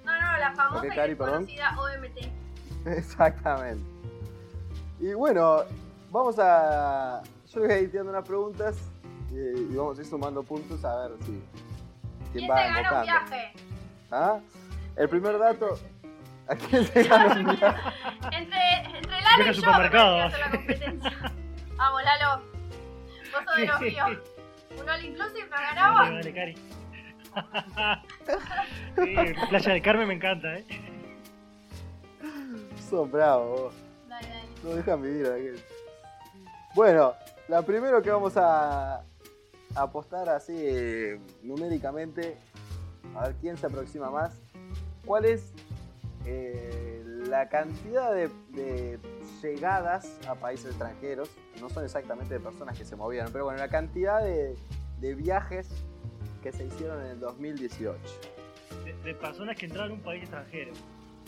[0.04, 1.46] No, no, la famosa y perdón.
[1.46, 2.86] desconocida OMT.
[2.98, 3.84] Exactamente.
[4.98, 5.62] Y bueno,
[6.10, 7.22] vamos a.
[7.50, 8.76] Yo voy a ir tirando unas preguntas
[9.30, 11.42] y, y vamos a ir sumando puntos a ver si.
[12.32, 13.52] ¿Quién va se gana un viaje?
[14.10, 14.38] ¿Ah?
[14.96, 15.78] El primer dato.
[16.48, 17.80] ¿A quién se gana un viaje?
[18.32, 20.16] Entre, entre Lalo y yo supermercado.
[20.16, 21.12] me hacer la competencia.
[21.76, 22.42] Vamos, Lalo.
[23.32, 24.18] Vos sos de los míos.
[24.80, 26.08] ¿Un all inclusive nos Dale, ganamos?
[26.10, 26.54] dale, Cari.
[28.96, 30.64] Sí, Playa del Carmen me encanta, ¿eh?
[32.88, 33.74] Sos bravo, vos.
[34.08, 34.48] Dale, dale.
[34.64, 35.62] No dejan vivir a aquel.
[36.74, 37.14] Bueno,
[37.48, 39.02] la primero que vamos a
[39.74, 42.36] apostar así eh, numéricamente,
[43.14, 44.40] a ver quién se aproxima más.
[45.04, 45.52] ¿Cuál es
[46.26, 48.98] eh, la cantidad de, de
[49.42, 51.30] llegadas a países extranjeros?
[51.60, 54.56] No son exactamente de personas que se movieron, pero bueno, la cantidad de,
[55.00, 55.68] de viajes
[56.42, 57.98] que se hicieron en el 2018.
[58.84, 60.72] De, de personas que entraron a un país extranjero.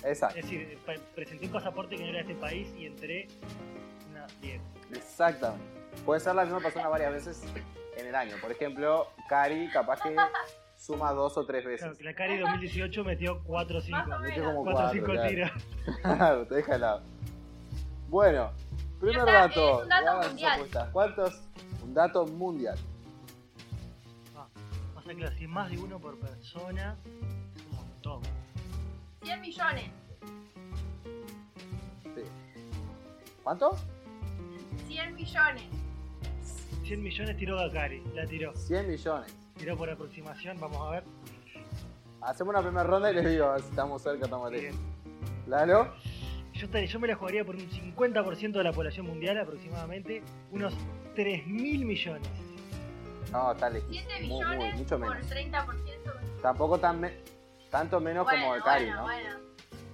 [0.04, 0.78] Exacto, Es decir,
[1.14, 3.28] presenté un pasaporte que no era de este país y entré.
[4.10, 4.60] Una, bien.
[4.90, 5.64] exactamente.
[6.04, 7.42] Puede ser la misma persona varias veces
[7.96, 8.36] en el año.
[8.40, 10.14] Por ejemplo, Cari capaz que
[10.76, 11.80] suma dos o tres veces.
[11.80, 13.96] Claro, que la Cari 2018 metió 4 o 5.
[13.98, 14.54] Más o Metió menos.
[14.56, 15.28] como 4 o cuatro, 5 claro.
[15.28, 15.50] tiros.
[16.02, 17.02] Claro, te deja helado.
[18.08, 18.50] Bueno,
[19.00, 19.76] primer O sea, dato.
[19.78, 20.68] es un dato mundial.
[20.92, 21.40] ¿Cuántos?
[21.82, 22.78] Un dato mundial.
[24.36, 24.46] Ah,
[24.96, 26.96] o sea, es más de uno por persona,
[27.56, 28.22] es un montón.
[29.22, 29.90] 100 millones.
[32.14, 32.22] Sí.
[33.42, 33.76] ¿Cuánto?
[34.88, 35.81] 100 millones.
[36.92, 38.54] 100 millones tiró Gakari, la tiró.
[38.54, 39.34] 100 millones.
[39.56, 41.04] Tiró por aproximación, vamos a ver.
[42.20, 44.64] Hacemos una primera ronda y les digo a ver si estamos cerca estamos Bien.
[44.64, 44.80] lejos.
[45.46, 45.94] Lalo,
[46.52, 50.74] Yo, yo me la jugaría por un 50% de la población mundial aproximadamente, unos
[51.16, 52.28] 3 mil millones.
[53.32, 53.88] no, está lejos.
[53.90, 55.30] 7 Muy, muy, millones mucho por menos.
[55.30, 56.42] 30%.
[56.42, 57.14] Tampoco tan me-
[57.70, 59.02] tanto menos bueno, como el Cari, bueno, ¿no?
[59.04, 59.30] bueno.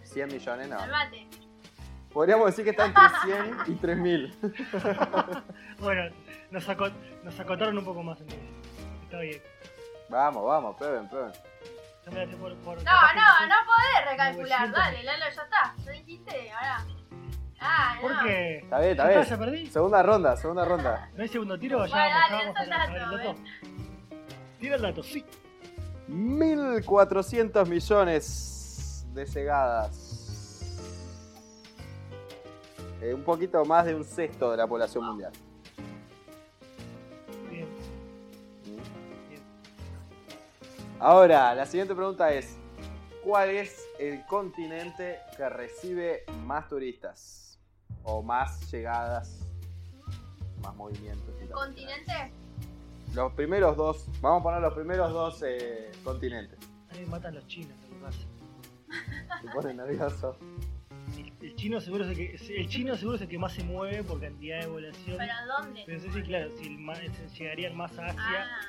[0.03, 0.77] 100 millones no.
[0.79, 1.27] Calmate.
[2.13, 4.35] Podríamos decir que está entre 100 y 3000.
[5.81, 6.11] Bueno,
[6.51, 6.91] nos, aco-
[7.25, 8.49] nos acotaron un poco más entonces.
[9.05, 9.43] Está bien.
[10.09, 11.33] Vamos, vamos, prueben, prueben.
[12.07, 14.61] No, no, no podés recalcular.
[14.71, 14.73] 900.
[14.73, 15.75] Dale, Lalo, ya está.
[15.85, 16.85] Ya dijiste, ahora.
[17.61, 18.01] Ah, no.
[18.03, 18.59] ¿Por qué?
[18.59, 19.21] Está bien, está ¿Ya bien.
[19.21, 19.67] está, ya perdí?
[19.67, 21.11] Segunda ronda, segunda ronda.
[21.15, 21.85] ¿No hay segundo tiro?
[21.87, 23.35] Ya Bueno, vamos, dale, ya vamos el a ver el dato.
[24.61, 25.25] Tira el dato, sí.
[26.07, 30.15] 1400 millones de llegadas.
[33.03, 35.33] Eh, un poquito más de un sexto de la población mundial.
[41.01, 42.57] Ahora, la siguiente pregunta es:
[43.25, 47.59] ¿Cuál es el continente que recibe más turistas?
[48.03, 49.47] O más llegadas,
[50.63, 51.35] más movimientos.
[51.43, 51.53] y tal.
[51.53, 52.33] ¿Continente?
[53.15, 56.59] Los primeros dos, vamos a poner los primeros dos eh, continentes.
[56.91, 58.19] A mí me matan los chinos, lo que pasa.
[59.43, 60.37] Se pone nervioso.
[61.17, 63.63] El, el chino seguro es el que, el chino seguro es el que más se
[63.65, 65.17] mueve por cantidad de población.
[65.19, 65.83] ¿Pero dónde?
[65.87, 68.61] Pero no sé si, claro, si el más a Asia Ah,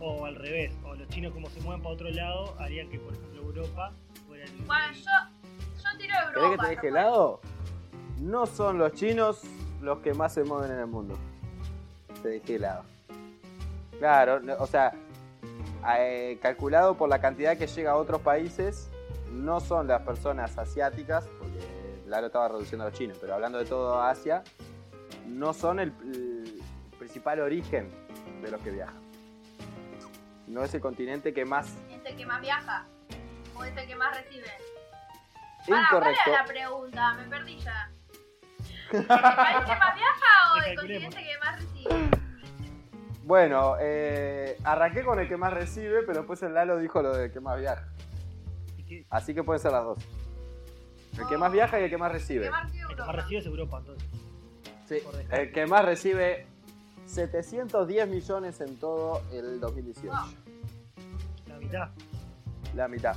[0.00, 0.72] o al revés.
[0.84, 3.92] O los chinos como se mueven para otro lado harían que, por ejemplo, Europa
[4.26, 4.52] fuera el...
[4.64, 5.10] bueno, yo,
[5.76, 6.34] yo tiro Europa.
[6.34, 6.98] ¿Querés que te deje ¿no?
[6.98, 7.40] helado?
[8.18, 9.42] No son los chinos
[9.80, 11.16] los que más se mueven en el mundo.
[12.22, 12.84] Te dejé helado.
[13.98, 14.92] Claro, o sea,
[15.98, 18.88] eh, calculado por la cantidad que llega a otros países,
[19.30, 21.60] no son las personas asiáticas, porque
[22.06, 24.42] Lalo estaba reduciendo a los chinos, pero hablando de todo Asia,
[25.26, 26.62] no son el, el
[26.98, 27.90] principal origen
[28.42, 29.09] de los que viajan.
[30.50, 32.84] No es el continente que más ¿Es el que más viaja?
[33.54, 34.46] ¿O es el que más recibe?
[34.46, 36.30] Pará, ¿cuál incorrecto.
[36.30, 37.14] era la pregunta?
[37.14, 37.90] Me perdí ya.
[38.92, 42.10] ¿El país que más viaja o el continente que más recibe?
[43.22, 47.30] Bueno, eh, arranqué con el que más recibe, pero después el Lalo dijo lo del
[47.30, 47.86] que más viaja.
[49.08, 49.98] Así que pueden ser las dos.
[51.16, 52.44] El que más viaja y el que más ¿El recibe.
[52.46, 54.08] que más recibe El que más recibe es Europa, entonces.
[54.88, 56.46] Sí, el que más recibe
[57.10, 60.08] 710 millones en todo el 2018.
[60.08, 60.16] Wow.
[61.46, 61.88] La mitad.
[62.74, 63.16] La mitad.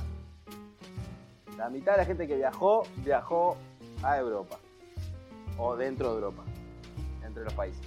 [1.56, 3.56] La mitad de la gente que viajó, viajó
[4.02, 4.58] a Europa.
[5.56, 6.42] O dentro de Europa.
[7.24, 7.86] Entre los países.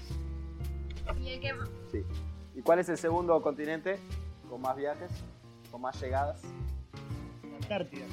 [1.20, 1.70] ¿Y el que más?
[1.92, 2.06] Sí.
[2.56, 4.00] ¿Y cuál es el segundo continente
[4.50, 5.12] con más viajes?
[5.70, 6.42] Con más llegadas.
[7.44, 8.06] La Antártida.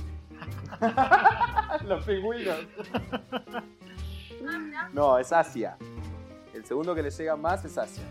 [1.84, 2.56] los pingüinos.
[4.46, 4.90] Ah.
[4.92, 5.76] No, es Asia.
[6.54, 8.04] El segundo que le llega más es Asia.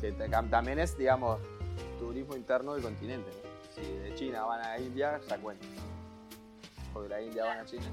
[0.00, 1.38] Que también es, digamos,
[1.98, 3.30] turismo interno del continente.
[3.30, 3.50] ¿no?
[3.74, 5.64] Si de China van a India, ya cuenta.
[6.92, 7.86] O de la India van a China.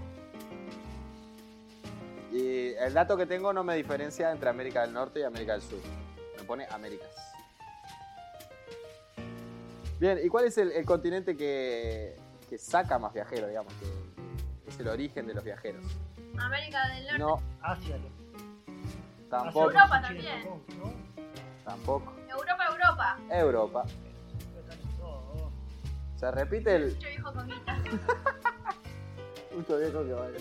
[2.31, 5.61] Y el dato que tengo no me diferencia entre América del Norte y América del
[5.61, 5.79] Sur.
[6.37, 7.15] Me pone Américas.
[9.99, 12.17] Bien, ¿y cuál es el, el continente que,
[12.49, 13.73] que saca más viajeros, digamos?
[13.75, 15.85] Que es el origen de los viajeros.
[16.39, 17.19] América del Norte.
[17.19, 17.99] No, Asia.
[19.31, 19.71] Tampoco.
[19.71, 20.63] Europa también.
[21.65, 22.13] Tampoco.
[22.29, 23.17] Europa, Europa.
[23.29, 23.83] Europa.
[26.17, 26.93] Se repite el.
[26.93, 27.77] Mucho viejo coquita.
[29.55, 30.37] Mucho viejo que vaya.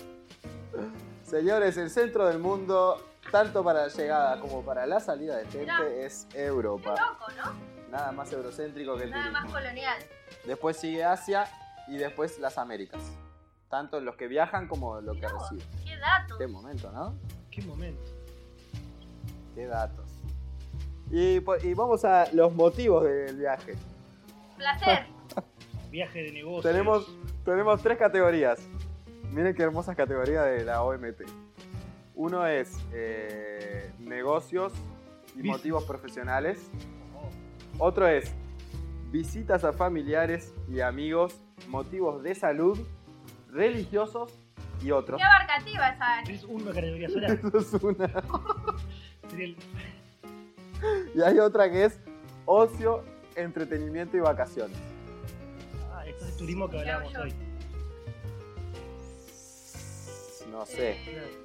[1.23, 5.59] Señores, el centro del mundo, tanto para la llegada como para la salida de gente,
[5.61, 5.87] Mirá.
[5.87, 6.91] es Qué Europa.
[6.91, 7.53] loco, ¿no?
[7.89, 9.41] Nada más eurocéntrico que el Nada turismo.
[9.43, 9.97] más colonial.
[10.45, 11.45] Después sigue Asia
[11.87, 13.01] y después las Américas.
[13.69, 15.83] Tanto los que viajan como los que vos, reciben.
[15.85, 16.37] Qué datos.
[16.37, 17.15] Qué momento, ¿no?
[17.49, 18.01] Qué momento.
[19.55, 20.09] Qué datos.
[21.09, 23.75] Y, po- y vamos a los motivos del viaje.
[24.57, 25.05] Placer.
[25.91, 26.63] Viaje de negocios.
[26.63, 28.65] Tenemos, tenemos tres categorías.
[29.31, 31.21] Miren qué hermosas categorías de la OMT.
[32.15, 34.71] Uno es eh, negocios
[35.33, 35.57] y Business.
[35.57, 36.69] motivos profesionales.
[37.15, 37.29] Oh,
[37.87, 38.33] Otro es
[39.11, 42.79] visitas a familiares y amigos, motivos de salud,
[43.49, 44.31] religiosos
[44.81, 45.17] y otros.
[45.19, 46.23] Qué abarcativa esa área.
[46.25, 47.27] ¿Tenés una categoría sola?
[47.53, 48.05] Eso es una.
[51.15, 51.99] Y hay otra que es
[52.45, 53.03] ocio,
[53.35, 54.77] entretenimiento y vacaciones.
[55.93, 57.33] Ah, esto es el turismo que hablábamos hoy.
[60.49, 61.37] No sé, Eh,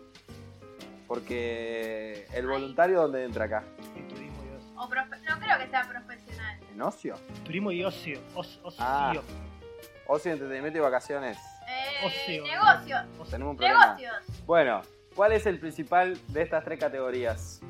[1.07, 3.63] porque el voluntario dónde entra acá?
[3.97, 4.81] El turismo y ocio.
[4.81, 6.61] o profe- no creo que sea profesional.
[6.73, 7.15] ¿En ocio?
[7.45, 8.19] Turismo y ocio.
[8.35, 8.83] Os- ocio.
[8.85, 9.13] Ah.
[10.09, 11.37] Ocio, entretenimiento y vacaciones.
[11.69, 12.45] Eh, Ocio.
[12.45, 13.03] negocios.
[13.19, 13.31] Ocio.
[13.31, 13.97] Tenemos un problema.
[13.97, 14.45] Negocios.
[14.47, 14.83] Bueno,
[15.17, 17.61] ¿cuál es el principal de estas tres categorías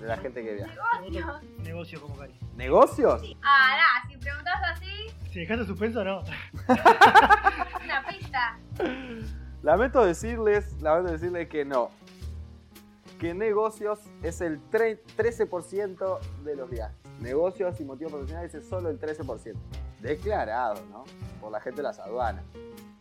[0.00, 0.74] de la gente que viaja?
[1.00, 1.42] Negocios.
[1.62, 2.34] Negocio como Cari.
[2.56, 3.22] ¿Negocios?
[3.42, 6.22] Ah, nada, si preguntas así, Si dejaste suspenso, no.
[7.84, 8.58] una pista.
[9.62, 11.90] Lamento decirles, lamento decirles que no.
[13.18, 16.96] Que negocios es el tre- 13% de los viajes.
[17.20, 19.54] Negocios y motivos profesionales es solo el 13%.
[20.00, 21.04] Declarado, ¿no?
[21.40, 22.44] Por la gente de las aduanas.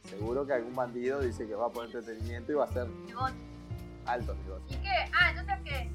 [0.10, 3.38] Seguro que algún bandido dice que va por entretenimiento y va a ser Negocios.
[4.06, 4.72] Altos negocios.
[4.80, 5.12] ¿Y qué?
[5.14, 5.90] Ah, entonces qué?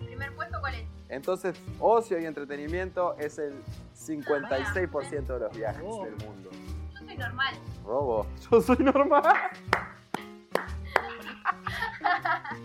[0.00, 0.86] ¿El primer puesto cuál es?
[1.08, 3.54] Entonces, ocio y entretenimiento es el
[3.96, 6.04] 56% de los viajes Oh.
[6.04, 6.50] del mundo.
[6.94, 7.54] Yo soy normal.
[7.84, 8.26] Robo.
[8.50, 9.22] Yo soy normal.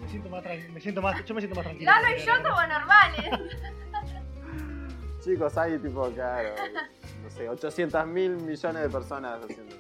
[0.02, 0.74] Me siento más tranquilo.
[0.74, 1.92] Me siento más, yo me siento más tranquilo.
[1.92, 3.26] Lalo y yo somos normales.
[5.24, 6.50] Chicos, hay tipo, claro,
[7.24, 9.76] no sé, 800 mil millones de personas haciendo.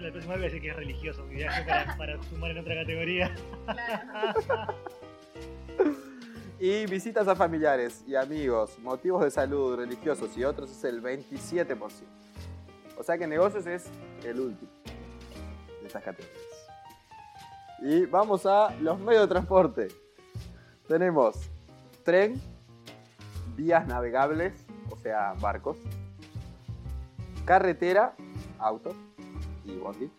[0.00, 2.58] La próxima vez voy a decir que es religioso mi viaje para, para sumar en
[2.58, 3.34] otra categoría.
[3.64, 4.74] Claro.
[6.60, 11.78] Y visitas a familiares y amigos, motivos de salud, religiosos y otros es el 27%.
[12.96, 13.88] O sea que negocios es
[14.24, 14.70] el último
[15.80, 16.36] de estas categorías.
[17.80, 19.88] Y vamos a los medios de transporte.
[20.88, 21.48] Tenemos
[22.02, 22.40] tren,
[23.56, 25.78] vías navegables, o sea, barcos,
[27.44, 28.16] carretera,
[28.58, 29.07] auto
[29.68, 30.10] y bondi,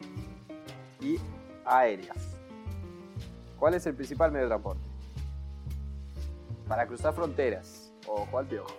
[1.01, 1.19] y
[1.65, 2.35] aéreas.
[3.57, 4.87] ¿Cuál es el principal medio de transporte?
[6.67, 7.91] Para cruzar fronteras.
[8.07, 8.71] Ojo al piojo.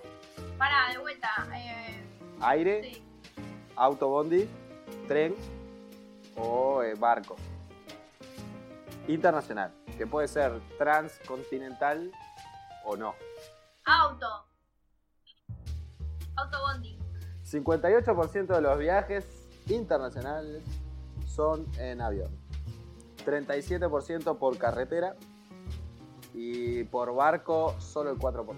[0.57, 1.29] Pará, de vuelta.
[1.55, 2.03] Eh,
[2.41, 3.03] Aire, sí.
[3.77, 4.49] auto, bondi,
[5.07, 5.35] tren
[6.37, 7.37] o eh, barco.
[9.09, 12.11] Internacional, que puede ser transcontinental
[12.85, 13.15] o no.
[13.85, 14.47] Auto.
[16.37, 16.99] Auto bondi.
[17.45, 19.40] 58% de los viajes
[19.71, 20.63] internacionales
[21.27, 22.29] son en avión.
[23.25, 25.15] 37% por carretera
[26.35, 28.55] y por barco solo el 4%.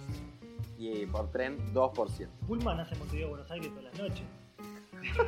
[0.79, 2.29] Y por tren 2%.
[2.47, 4.27] Pullman hace Montevideo Buenos Aires todas las noches.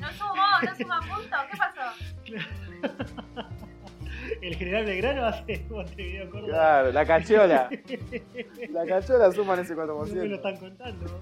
[0.00, 1.38] No sumó, no suma puntos.
[1.50, 3.44] ¿Qué pasó?
[4.42, 6.48] El general Belgrano hace Montevideo Córdoba.
[6.52, 7.70] Claro, la cachola.
[8.70, 10.34] La cachola suman ese No me lo 4%.
[10.34, 11.20] están contando.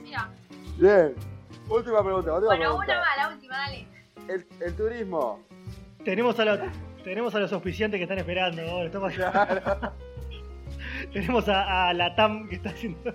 [0.00, 0.30] Mira.
[0.78, 1.14] Bien.
[1.70, 2.84] Última pregunta, última Bueno, pregunta.
[2.92, 3.86] una más, la última, dale.
[4.28, 5.40] El, el turismo.
[6.04, 6.58] Tenemos a, los,
[7.04, 8.62] tenemos a los auspiciantes que están esperando.
[8.62, 9.12] ahora, estamos-
[11.12, 13.14] tenemos a, a la TAM que está haciendo.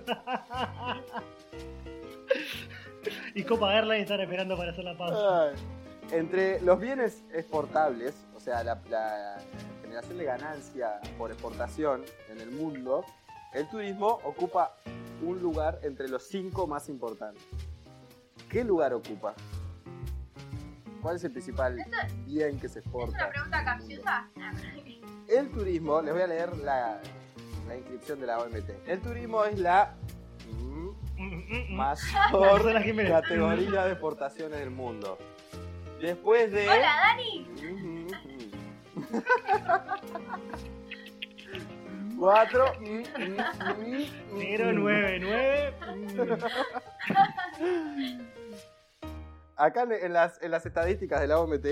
[3.34, 5.50] y Copa Airlines están esperando para hacer la pausa.
[5.50, 5.54] Ay.
[6.12, 9.38] Entre los bienes exportables, o sea, la, la
[9.82, 13.04] generación de ganancia por exportación en el mundo,
[13.52, 14.76] el turismo ocupa
[15.22, 17.42] un lugar entre los cinco más importantes.
[18.48, 19.34] ¿Qué lugar ocupa?
[21.02, 21.76] ¿Cuál es el principal
[22.26, 23.16] bien que se ¿Es exporta?
[23.16, 24.28] una pregunta capciosa?
[25.28, 27.00] El turismo, les voy a leer la,
[27.68, 28.70] la inscripción de la OMT.
[28.86, 29.94] El turismo es la
[31.70, 32.62] mayor
[33.08, 35.18] categoría de exportaciones del mundo.
[36.00, 36.68] Después de...
[36.68, 37.46] Hola, Dani.
[42.18, 42.64] Cuatro.
[44.34, 45.74] 099.
[49.56, 51.66] Acá en- las, en las estadísticas de la OMT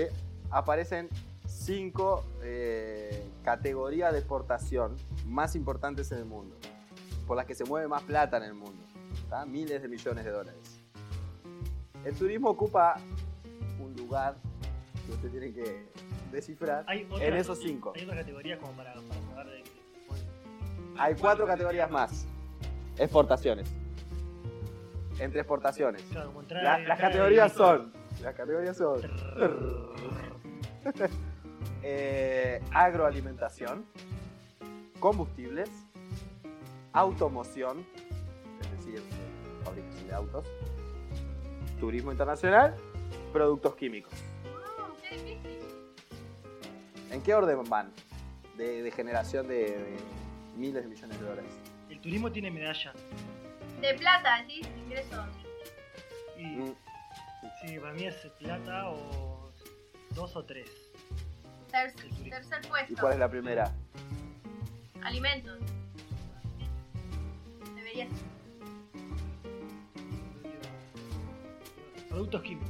[0.49, 1.07] aparecen
[1.47, 4.95] cinco eh, categorías de exportación
[5.27, 6.55] más importantes en el mundo,
[7.27, 8.81] por las que se mueve más plata en el mundo,
[9.29, 9.45] ¿tá?
[9.45, 10.81] miles de millones de dólares.
[12.03, 12.95] El turismo ocupa
[13.79, 14.35] un lugar
[15.05, 15.85] que usted tiene que
[16.31, 17.93] descifrar Hay en esos cinco.
[17.95, 19.74] Hay otras categorías como para, para saber de.
[20.97, 22.25] Hay cuatro categorías más.
[22.97, 23.69] Exportaciones.
[25.19, 26.01] Entre exportaciones.
[26.11, 27.93] Claro, como entrar- La- las entrar categorías son.
[28.21, 29.01] Las categorías son.
[31.83, 33.85] eh, agroalimentación,
[34.99, 35.69] combustibles,
[36.93, 37.85] automoción,
[38.61, 39.01] es decir,
[39.63, 40.47] fabricación de autos,
[41.79, 42.75] turismo internacional,
[43.33, 44.13] productos químicos.
[45.07, 45.59] Qué difícil.
[47.11, 47.91] ¿En qué orden van?
[48.57, 49.97] De, de generación de, de
[50.55, 51.51] miles de millones de dólares.
[51.89, 52.93] El turismo tiene medalla.
[53.81, 54.61] De plata, ¿sí?
[54.85, 55.25] Ingresos.
[56.37, 56.75] Y, Mm,
[57.61, 59.51] Sí, para mí es plata o
[60.11, 60.69] dos o tres.
[61.71, 62.93] Ter- tercer puesto.
[62.93, 63.71] ¿Y cuál es la primera?
[65.03, 65.59] Alimentos.
[67.75, 68.25] Debería ser.
[72.09, 72.69] Productos químicos.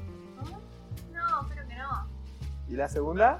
[1.13, 2.07] No, creo que no.
[2.67, 3.39] ¿Y la segunda?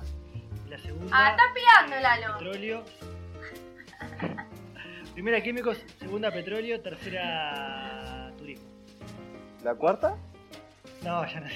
[0.70, 2.38] La segunda, Ah, estás pillando, Lalo.
[2.38, 2.84] petróleo.
[5.16, 8.66] Primera químicos, segunda petróleo, tercera turismo.
[9.63, 10.16] ¿La cuarta?
[11.03, 11.47] No, ya no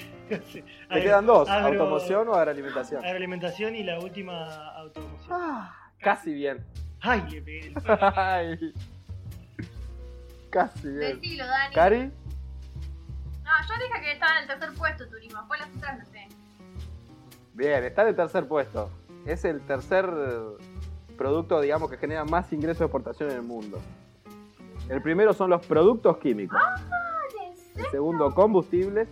[0.46, 0.64] sé.
[0.88, 3.04] Te quedan dos, agro- automoción o agroalimentación.
[3.04, 4.46] Agroalimentación y la última
[4.76, 5.38] automoción.
[6.00, 6.64] Casi bien.
[7.02, 7.74] Ay, le pegué el
[8.16, 8.72] Ay.
[10.50, 11.20] Casi bien.
[11.20, 11.74] Decilo, Dani.
[11.74, 11.98] ¿Cari?
[11.98, 15.38] No, yo dije que estaba en el tercer puesto turismo.
[15.40, 16.28] Después las otras no sé.
[17.54, 18.90] Bien, está en el tercer puesto.
[19.26, 20.06] Es el tercer
[21.20, 23.78] producto, digamos, que genera más ingresos de exportación en el mundo.
[24.88, 26.58] El primero son los productos químicos.
[27.76, 29.06] El segundo, combustibles.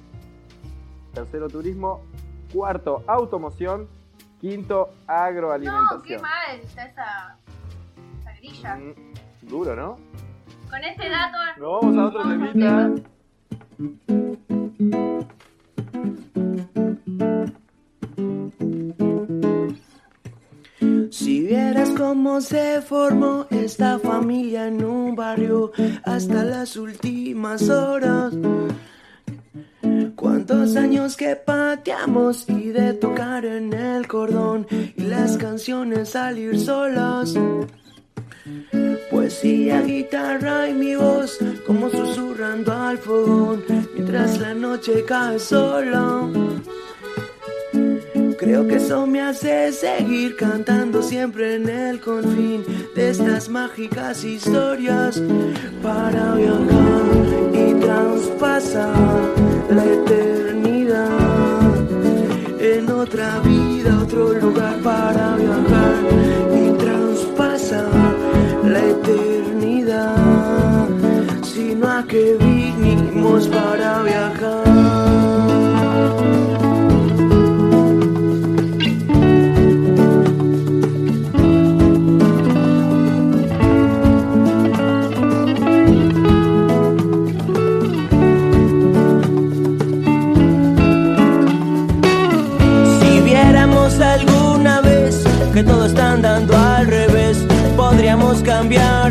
[1.13, 2.03] Tercero, turismo.
[2.51, 3.87] Cuarto, automoción.
[4.41, 6.23] Quinto, No, qué agroalimentación.
[6.23, 7.37] mal está esa,
[8.23, 8.77] esa grilla.
[8.77, 8.95] Mm,
[9.43, 9.99] duro, ¿no?
[10.71, 11.37] Con este dato.
[11.59, 12.91] Nos vamos a otro temita.
[22.09, 25.73] Cómo se formó esta familia en un barrio
[26.05, 28.33] hasta las últimas horas.
[30.17, 37.35] Cuántos años que pateamos y de tocar en el cordón y las canciones salir solas.
[39.11, 43.63] Poesía, guitarra y mi voz como susurrando al fogón
[43.95, 46.27] mientras la noche cae sola.
[48.39, 52.65] Creo que eso me hace seguir cantando siempre en el confín
[52.95, 55.21] de estas mágicas historias.
[55.83, 57.03] Para viajar
[57.53, 58.95] y traspasar
[59.71, 61.09] la eternidad.
[62.61, 65.97] En otra vida, otro lugar para viajar
[66.55, 67.91] y traspasar
[68.65, 70.17] la eternidad,
[71.43, 74.98] sino a que vinimos para viajar.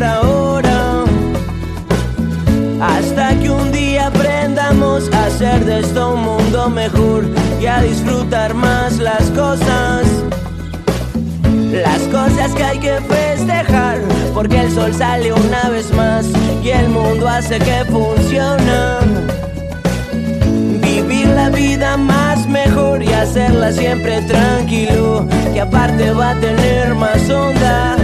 [0.04, 1.04] Ahora.
[2.80, 7.24] Hasta que un día aprendamos a hacer de esto un mundo mejor
[7.60, 10.06] y a disfrutar más las cosas.
[11.72, 13.98] Las cosas que hay que festejar,
[14.34, 16.26] porque el sol sale una vez más
[16.62, 19.00] y el mundo hace que funciona.
[21.08, 27.30] Vivir la vida más mejor y hacerla siempre tranquilo, que aparte va a tener más
[27.30, 27.96] onda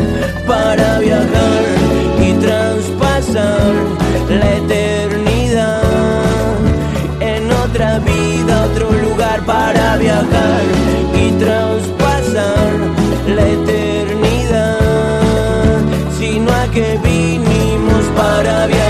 [0.47, 1.65] para viajar
[2.19, 3.75] y traspasar
[4.31, 5.83] la eternidad.
[7.21, 10.63] En otra vida, otro lugar para viajar
[11.15, 12.73] y traspasar
[13.29, 14.79] la eternidad,
[16.19, 18.84] sino a que vinimos para viajar,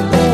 [0.00, 0.29] esta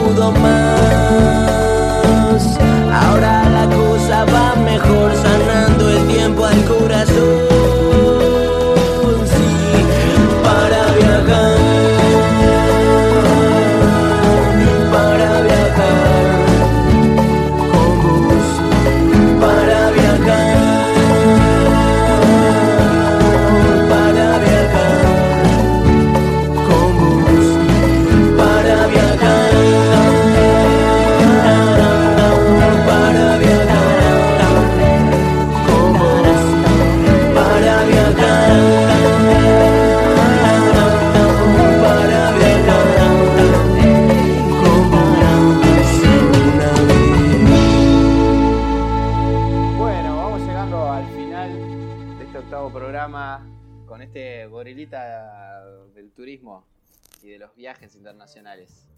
[57.95, 58.89] internacionales.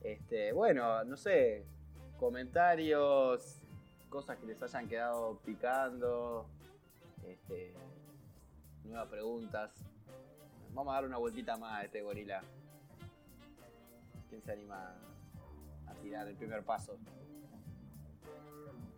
[0.00, 1.64] Este, bueno, no sé,
[2.18, 3.60] comentarios,
[4.08, 6.46] cosas que les hayan quedado picando,
[7.26, 7.74] este,
[8.84, 9.72] nuevas preguntas.
[10.72, 12.42] Vamos a dar una vueltita más a este gorila.
[14.28, 14.94] ¿Quién se anima
[15.86, 16.98] a tirar el primer paso?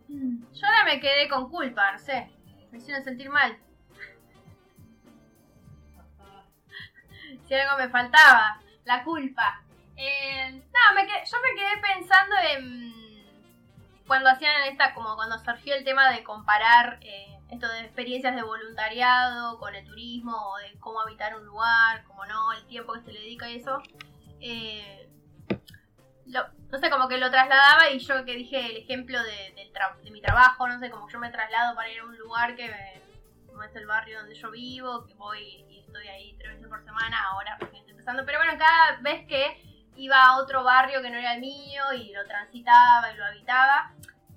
[0.07, 2.29] Yo ahora me quedé con culpa, no sé.
[2.71, 3.57] Me hicieron sentir mal.
[7.45, 9.61] Si algo me faltaba, la culpa.
[9.95, 12.97] Eh, no, me quedé- yo me quedé pensando en
[14.07, 18.41] cuando hacían esta, como cuando surgió el tema de comparar eh, esto de experiencias de
[18.43, 23.01] voluntariado con el turismo o de cómo habitar un lugar, cómo no, el tiempo que
[23.01, 23.81] se le dedica y eso.
[24.39, 25.09] Eh,
[26.27, 29.53] lo- no sé, como que lo trasladaba y yo que dije el ejemplo de,
[30.11, 33.01] mi trabajo, no sé, como yo me traslado para ir a un lugar que me-
[33.57, 36.83] no es el barrio donde yo vivo, que voy y estoy ahí tres veces por
[36.83, 39.59] semana, ahora recién estoy empezando, pero bueno, cada vez que
[39.95, 43.91] iba a otro barrio que no era el mío y lo transitaba y lo habitaba,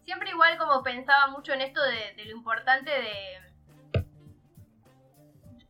[0.05, 4.03] siempre igual como pensaba mucho en esto de, de lo importante de,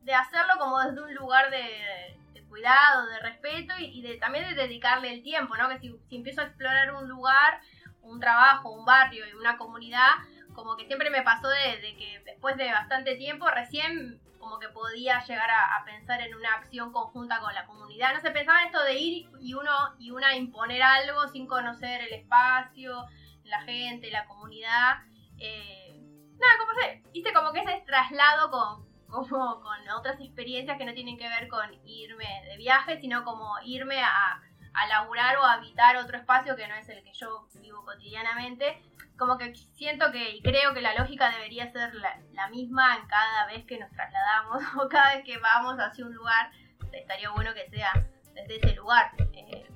[0.03, 4.49] de hacerlo como desde un lugar de, de cuidado, de respeto y, y de, también
[4.49, 5.69] de dedicarle el tiempo, ¿no?
[5.69, 7.61] Que si, si empiezo a explorar un lugar,
[8.03, 10.11] un trabajo, un barrio y una comunidad,
[10.55, 14.69] como que siempre me pasó de, de que después de bastante tiempo recién como que
[14.71, 18.15] podía llegar a, a pensar en una acción conjunta con la comunidad.
[18.15, 22.01] No sé, pensaba en esto de ir y uno y una imponer algo sin conocer
[22.01, 23.07] el espacio,
[23.45, 25.03] la gente, la comunidad.
[25.39, 25.95] Eh,
[26.39, 30.95] nada, como sé, hice como que ese traslado con, como con otras experiencias que no
[30.95, 34.41] tienen que ver con irme de viaje, sino como irme a,
[34.73, 38.83] a laburar o a habitar otro espacio que no es el que yo vivo cotidianamente.
[39.21, 43.07] Como que siento que y creo que la lógica debería ser la, la misma en
[43.07, 46.51] cada vez que nos trasladamos o cada vez que vamos hacia un lugar.
[46.91, 47.93] Estaría bueno que sea
[48.33, 49.13] desde ese lugar.
[49.35, 49.69] Eh,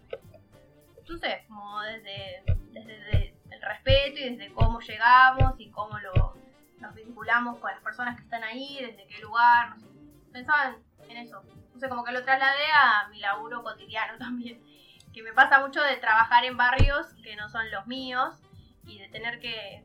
[1.06, 6.38] no sé, como desde, desde el respeto y desde cómo llegamos y cómo lo,
[6.78, 9.88] nos vinculamos con las personas que están ahí, desde qué lugar, no sé.
[10.32, 11.42] Pensaba en, en eso.
[11.74, 14.64] No sé, como que lo trasladé a mi laburo cotidiano también.
[15.12, 18.40] Que me pasa mucho de trabajar en barrios que no son los míos
[18.86, 19.84] y de tener que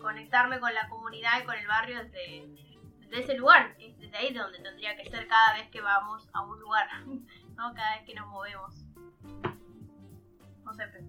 [0.00, 2.46] conectarme con la comunidad y con el barrio desde,
[3.00, 3.74] desde ese lugar.
[3.78, 6.86] Es desde ahí de donde tendría que ser cada vez que vamos a un lugar,
[7.56, 7.74] ¿no?
[7.74, 8.84] Cada vez que nos movemos.
[10.64, 11.06] No sé, pero...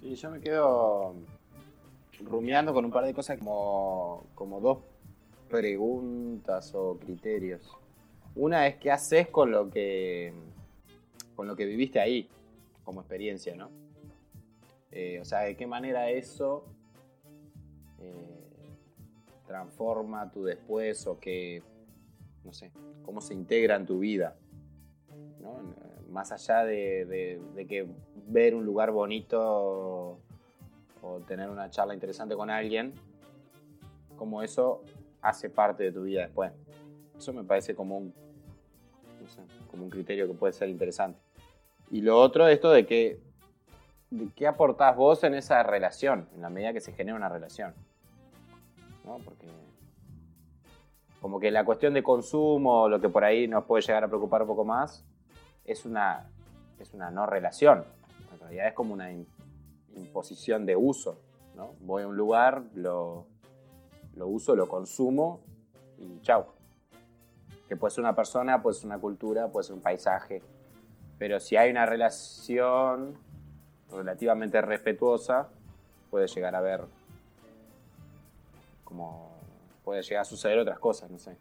[0.00, 1.14] Sí, yo me quedo
[2.20, 4.78] rumiando con un par de cosas como, como dos
[5.48, 7.76] preguntas o criterios.
[8.34, 10.32] Una es qué haces con lo que
[11.34, 12.28] con lo que viviste ahí,
[12.84, 13.70] como experiencia, ¿no?
[14.90, 16.64] Eh, o sea, de qué manera eso
[18.00, 18.48] eh,
[19.46, 21.62] transforma tu después o que,
[22.44, 22.70] no sé,
[23.04, 24.34] cómo se integra en tu vida,
[25.40, 25.56] ¿no?
[26.10, 27.86] Más allá de, de- de que
[28.28, 30.18] ver un lugar bonito
[31.02, 32.94] o tener una charla interesante con alguien,
[34.16, 34.82] como eso
[35.26, 36.52] hace parte de tu vida después.
[37.16, 38.14] Eso me parece como un,
[39.20, 41.18] no sé, como un criterio que puede ser interesante.
[41.90, 43.20] Y lo otro, esto de que
[44.10, 47.74] de qué aportás vos en esa relación, en la medida que se genera una relación.
[49.04, 49.18] ¿No?
[49.24, 49.46] Porque
[51.20, 54.42] como que la cuestión de consumo, lo que por ahí nos puede llegar a preocupar
[54.42, 55.04] un poco más,
[55.64, 56.30] es una,
[56.78, 57.84] es una no relación.
[58.32, 59.10] En realidad es como una
[59.96, 61.20] imposición de uso.
[61.56, 61.74] ¿no?
[61.80, 63.26] Voy a un lugar, lo,
[64.16, 65.40] lo uso, lo consumo
[65.98, 66.46] y chau.
[67.68, 70.42] Que puede ser una persona, puede ser una cultura, puede ser un paisaje.
[71.18, 73.16] Pero si hay una relación
[73.90, 75.48] relativamente respetuosa,
[76.10, 76.84] puede llegar a ver
[78.84, 79.36] como
[79.84, 81.36] puede llegar a suceder otras cosas, no sé.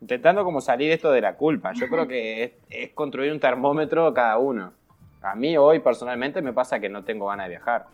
[0.00, 1.72] Intentando como salir esto de la culpa.
[1.74, 4.72] Yo creo que es, es construir un termómetro cada uno.
[5.20, 7.86] A mí hoy personalmente me pasa que no tengo ganas de viajar.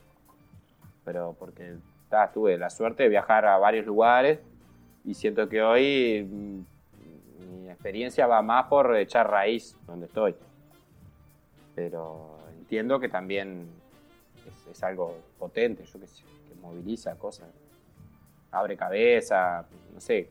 [1.04, 1.76] Pero porque
[2.32, 4.40] tuve la suerte de viajar a varios lugares
[5.04, 10.34] y siento que hoy mm, mi experiencia va más por echar raíz donde estoy.
[11.74, 13.68] Pero entiendo que también
[14.46, 17.48] es, es algo potente, yo qué sé, que moviliza cosas,
[18.50, 20.28] abre cabeza, no sé.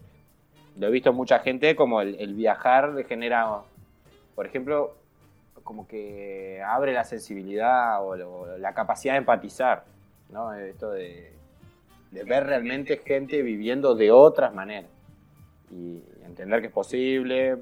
[0.78, 3.62] Lo he visto en mucha gente como el, el viajar genera,
[4.36, 4.96] por ejemplo,
[5.66, 8.16] como que abre la sensibilidad o,
[8.58, 9.84] la capacidad de empatizar,
[10.30, 10.54] ¿no?
[10.54, 11.34] Esto de,
[12.16, 14.89] de ver realmente gente viviendo de otras maneras
[15.70, 17.57] y entender que es posible,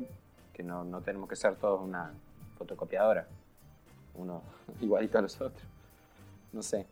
[0.53, 2.13] que no, no tenemos que ser todos una
[2.57, 3.27] fotocopiadora,
[4.13, 4.43] uno
[4.81, 5.63] igualito a los otros,
[6.51, 6.85] no sé.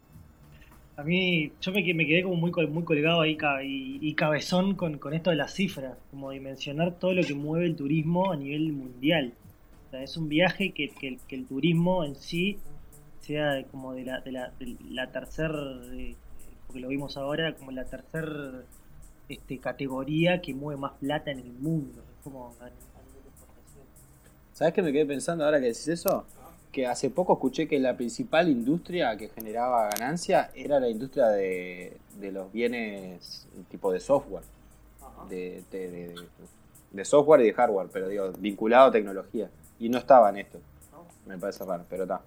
[0.98, 4.98] A mí, yo me, me quedé como muy, muy colgado ahí y, y cabezón con,
[4.98, 8.74] con esto de las cifras, como dimensionar todo lo que mueve el turismo a nivel
[8.74, 9.34] mundial.
[9.88, 12.58] O sea, es un viaje que, que, el- turismo en sí
[13.20, 15.52] sea como de la, de la, de la tercer,
[15.94, 16.16] eh,
[16.72, 18.64] porque lo vimos ahora, como la tercer
[19.28, 22.02] este, categoría que mueve más plata en el mundo.
[22.18, 23.84] Es como a- a nivel de exportación.
[24.54, 26.26] ¿Sabes qué me quedé pensando ahora que decís eso?
[26.72, 31.98] Que hace poco escuché que la principal industria que generaba ganancia era la industria de,
[32.20, 34.44] de los bienes tipo de software.
[35.30, 36.16] De, de- de-
[36.92, 39.50] de software y de hardware, pero digo, vinculado a tecnología.
[39.80, 40.60] Y no estaba en esto.
[41.26, 42.22] Me parece raro, pero está.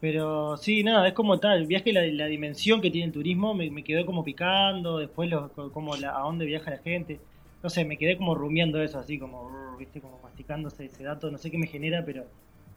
[0.00, 3.82] Pero sí, nada, es como tal, el viaje, la, dimensión que tiene el turismo me,
[3.84, 7.20] quedó como picando, después lo, como la, a dónde viaja la gente,
[7.62, 11.38] no sé, me quedé como rumiando eso, así como, viste, como masticándose ese dato, no
[11.38, 12.26] sé qué me genera, pero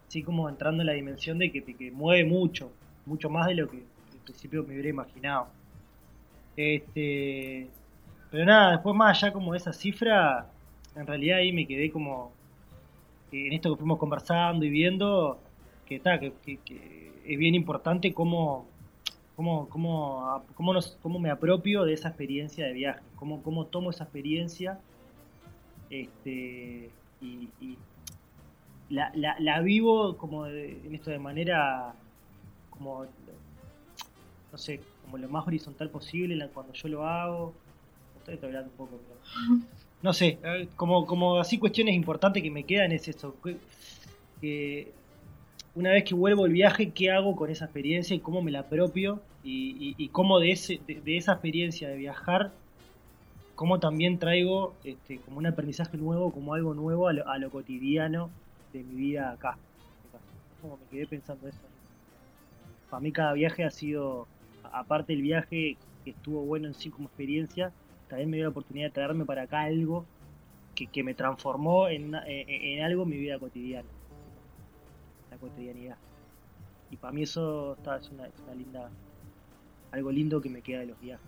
[0.07, 2.73] sí como entrando en la dimensión de que, que mueve mucho,
[3.05, 3.77] mucho más de lo que
[4.13, 5.49] al principio me hubiera imaginado.
[6.55, 7.71] Este,
[8.29, 10.53] pero nada, después más allá como esa cifra,
[10.95, 12.35] en realidad ahí me quedé como,
[13.31, 15.43] en esto que fuimos conversando y viendo,
[15.85, 16.77] que está, que, que- que
[17.29, 18.65] es bien importante cómo,
[19.35, 20.43] cómo, cómo,
[21.01, 24.79] cómo, me apropio de esa experiencia de viaje, cómo, cómo tomo esa experiencia
[25.91, 26.89] este,
[27.21, 27.77] y, y
[28.89, 31.93] la, la, vivo como de- en esto de manera
[32.71, 33.05] como
[34.51, 37.53] no sé, como lo más horizontal posible cuando yo lo hago.
[38.27, 39.59] Estoy hablando un poco, pero
[40.01, 40.39] no sé,
[40.75, 43.57] como, como así cuestiones importantes que me quedan es eso, que,
[44.41, 44.91] que
[45.75, 48.61] una vez que vuelvo el viaje, ¿qué hago con esa experiencia y cómo me la
[48.61, 49.21] apropio?
[49.43, 52.51] Y, y, cómo de, ese, de, esa experiencia de viajar,
[53.55, 57.49] cómo también traigo este, como un aprendizaje nuevo, como algo nuevo a lo, a lo
[57.49, 58.29] cotidiano
[58.73, 59.57] de mi vida acá.
[60.61, 61.59] Como me quedé pensando eso.
[62.89, 64.27] Para mí cada viaje ha sido,
[64.73, 67.71] aparte del viaje que estuvo bueno en sí como experiencia,
[68.09, 70.05] también me dio la oportunidad de traerme para acá algo
[70.75, 73.87] que, que me transformó en, en, en algo en mi vida cotidiana,
[75.39, 75.97] cotidianidad.
[76.91, 78.89] Y para mí eso está, es, una, linda,
[79.91, 81.25] algo lindo que me queda de los viajes.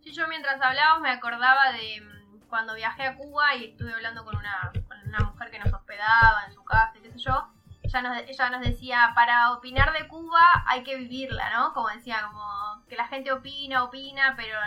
[0.00, 4.24] Sí, yo mientras hablábamos me acordaba de mm, cuando viajé a Cuba y estuve hablando
[4.24, 7.48] con una, con una mujer que nos hospedaba en su casa y qué sé yo.
[7.82, 11.72] Ella nos, ella nos decía, para opinar de Cuba hay que vivirla, ¿no?
[11.72, 14.58] Como decía, como que la gente opina, opina, pero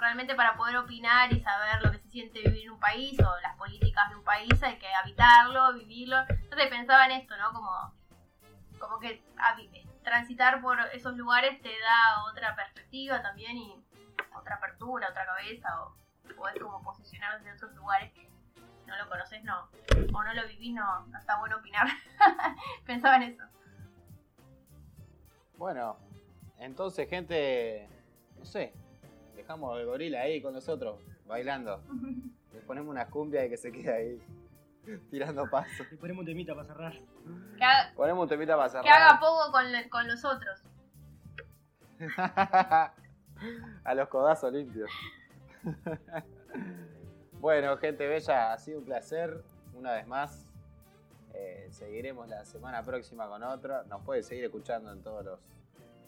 [0.00, 3.40] realmente para poder opinar y saber lo que se siente vivir en un país o
[3.40, 6.16] las políticas de un país hay que habitarlo, vivirlo.
[6.28, 7.52] Entonces pensaba en esto, ¿no?
[7.52, 7.94] Como,
[8.78, 9.22] como que
[10.02, 13.84] transitar por esos lugares te da otra perspectiva también y
[14.34, 15.94] otra apertura, otra cabeza, o
[16.34, 18.28] podés como posicionar desde otros lugares que
[18.86, 19.68] no lo conoces no,
[20.12, 21.86] o no lo vivís no, no está bueno opinar.
[22.86, 23.44] Pensaba en eso.
[25.56, 25.98] Bueno,
[26.58, 27.88] entonces, gente,
[28.38, 28.72] no sé,
[29.40, 31.82] dejamos el gorila ahí con nosotros, bailando.
[32.52, 34.22] Le ponemos una cumbia y que se quede ahí,
[35.10, 35.90] tirando pasos.
[35.90, 36.92] Le ponemos un temita para cerrar.
[37.56, 38.84] Que haga, Ponemos un temita para cerrar.
[38.84, 40.62] que haga poco con, con los otros.
[43.84, 44.90] A los codazos limpios.
[47.40, 49.42] bueno, gente bella, ha sido un placer.
[49.74, 50.46] Una vez más.
[51.32, 53.84] Eh, seguiremos la semana próxima con otra.
[53.84, 55.40] Nos puede seguir escuchando en todos los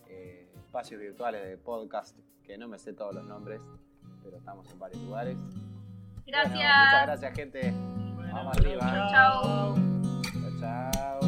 [0.09, 3.61] eh, espacios virtuales de podcast, que no me sé todos los nombres,
[4.23, 5.37] pero estamos en varios lugares.
[6.25, 6.55] Gracias.
[6.55, 7.75] Bueno, muchas gracias, gente.
[8.33, 9.09] Vamos arriba.
[9.11, 9.75] Chao.
[10.23, 11.22] Chao, chao.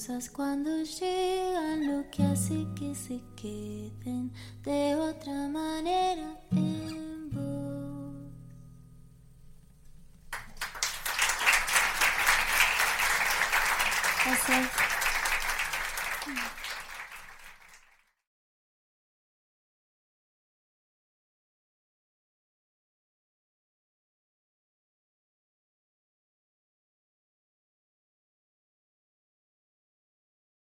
[0.00, 4.32] Cosas cuando llegan lo que hace que se queden
[4.64, 5.69] de otra manera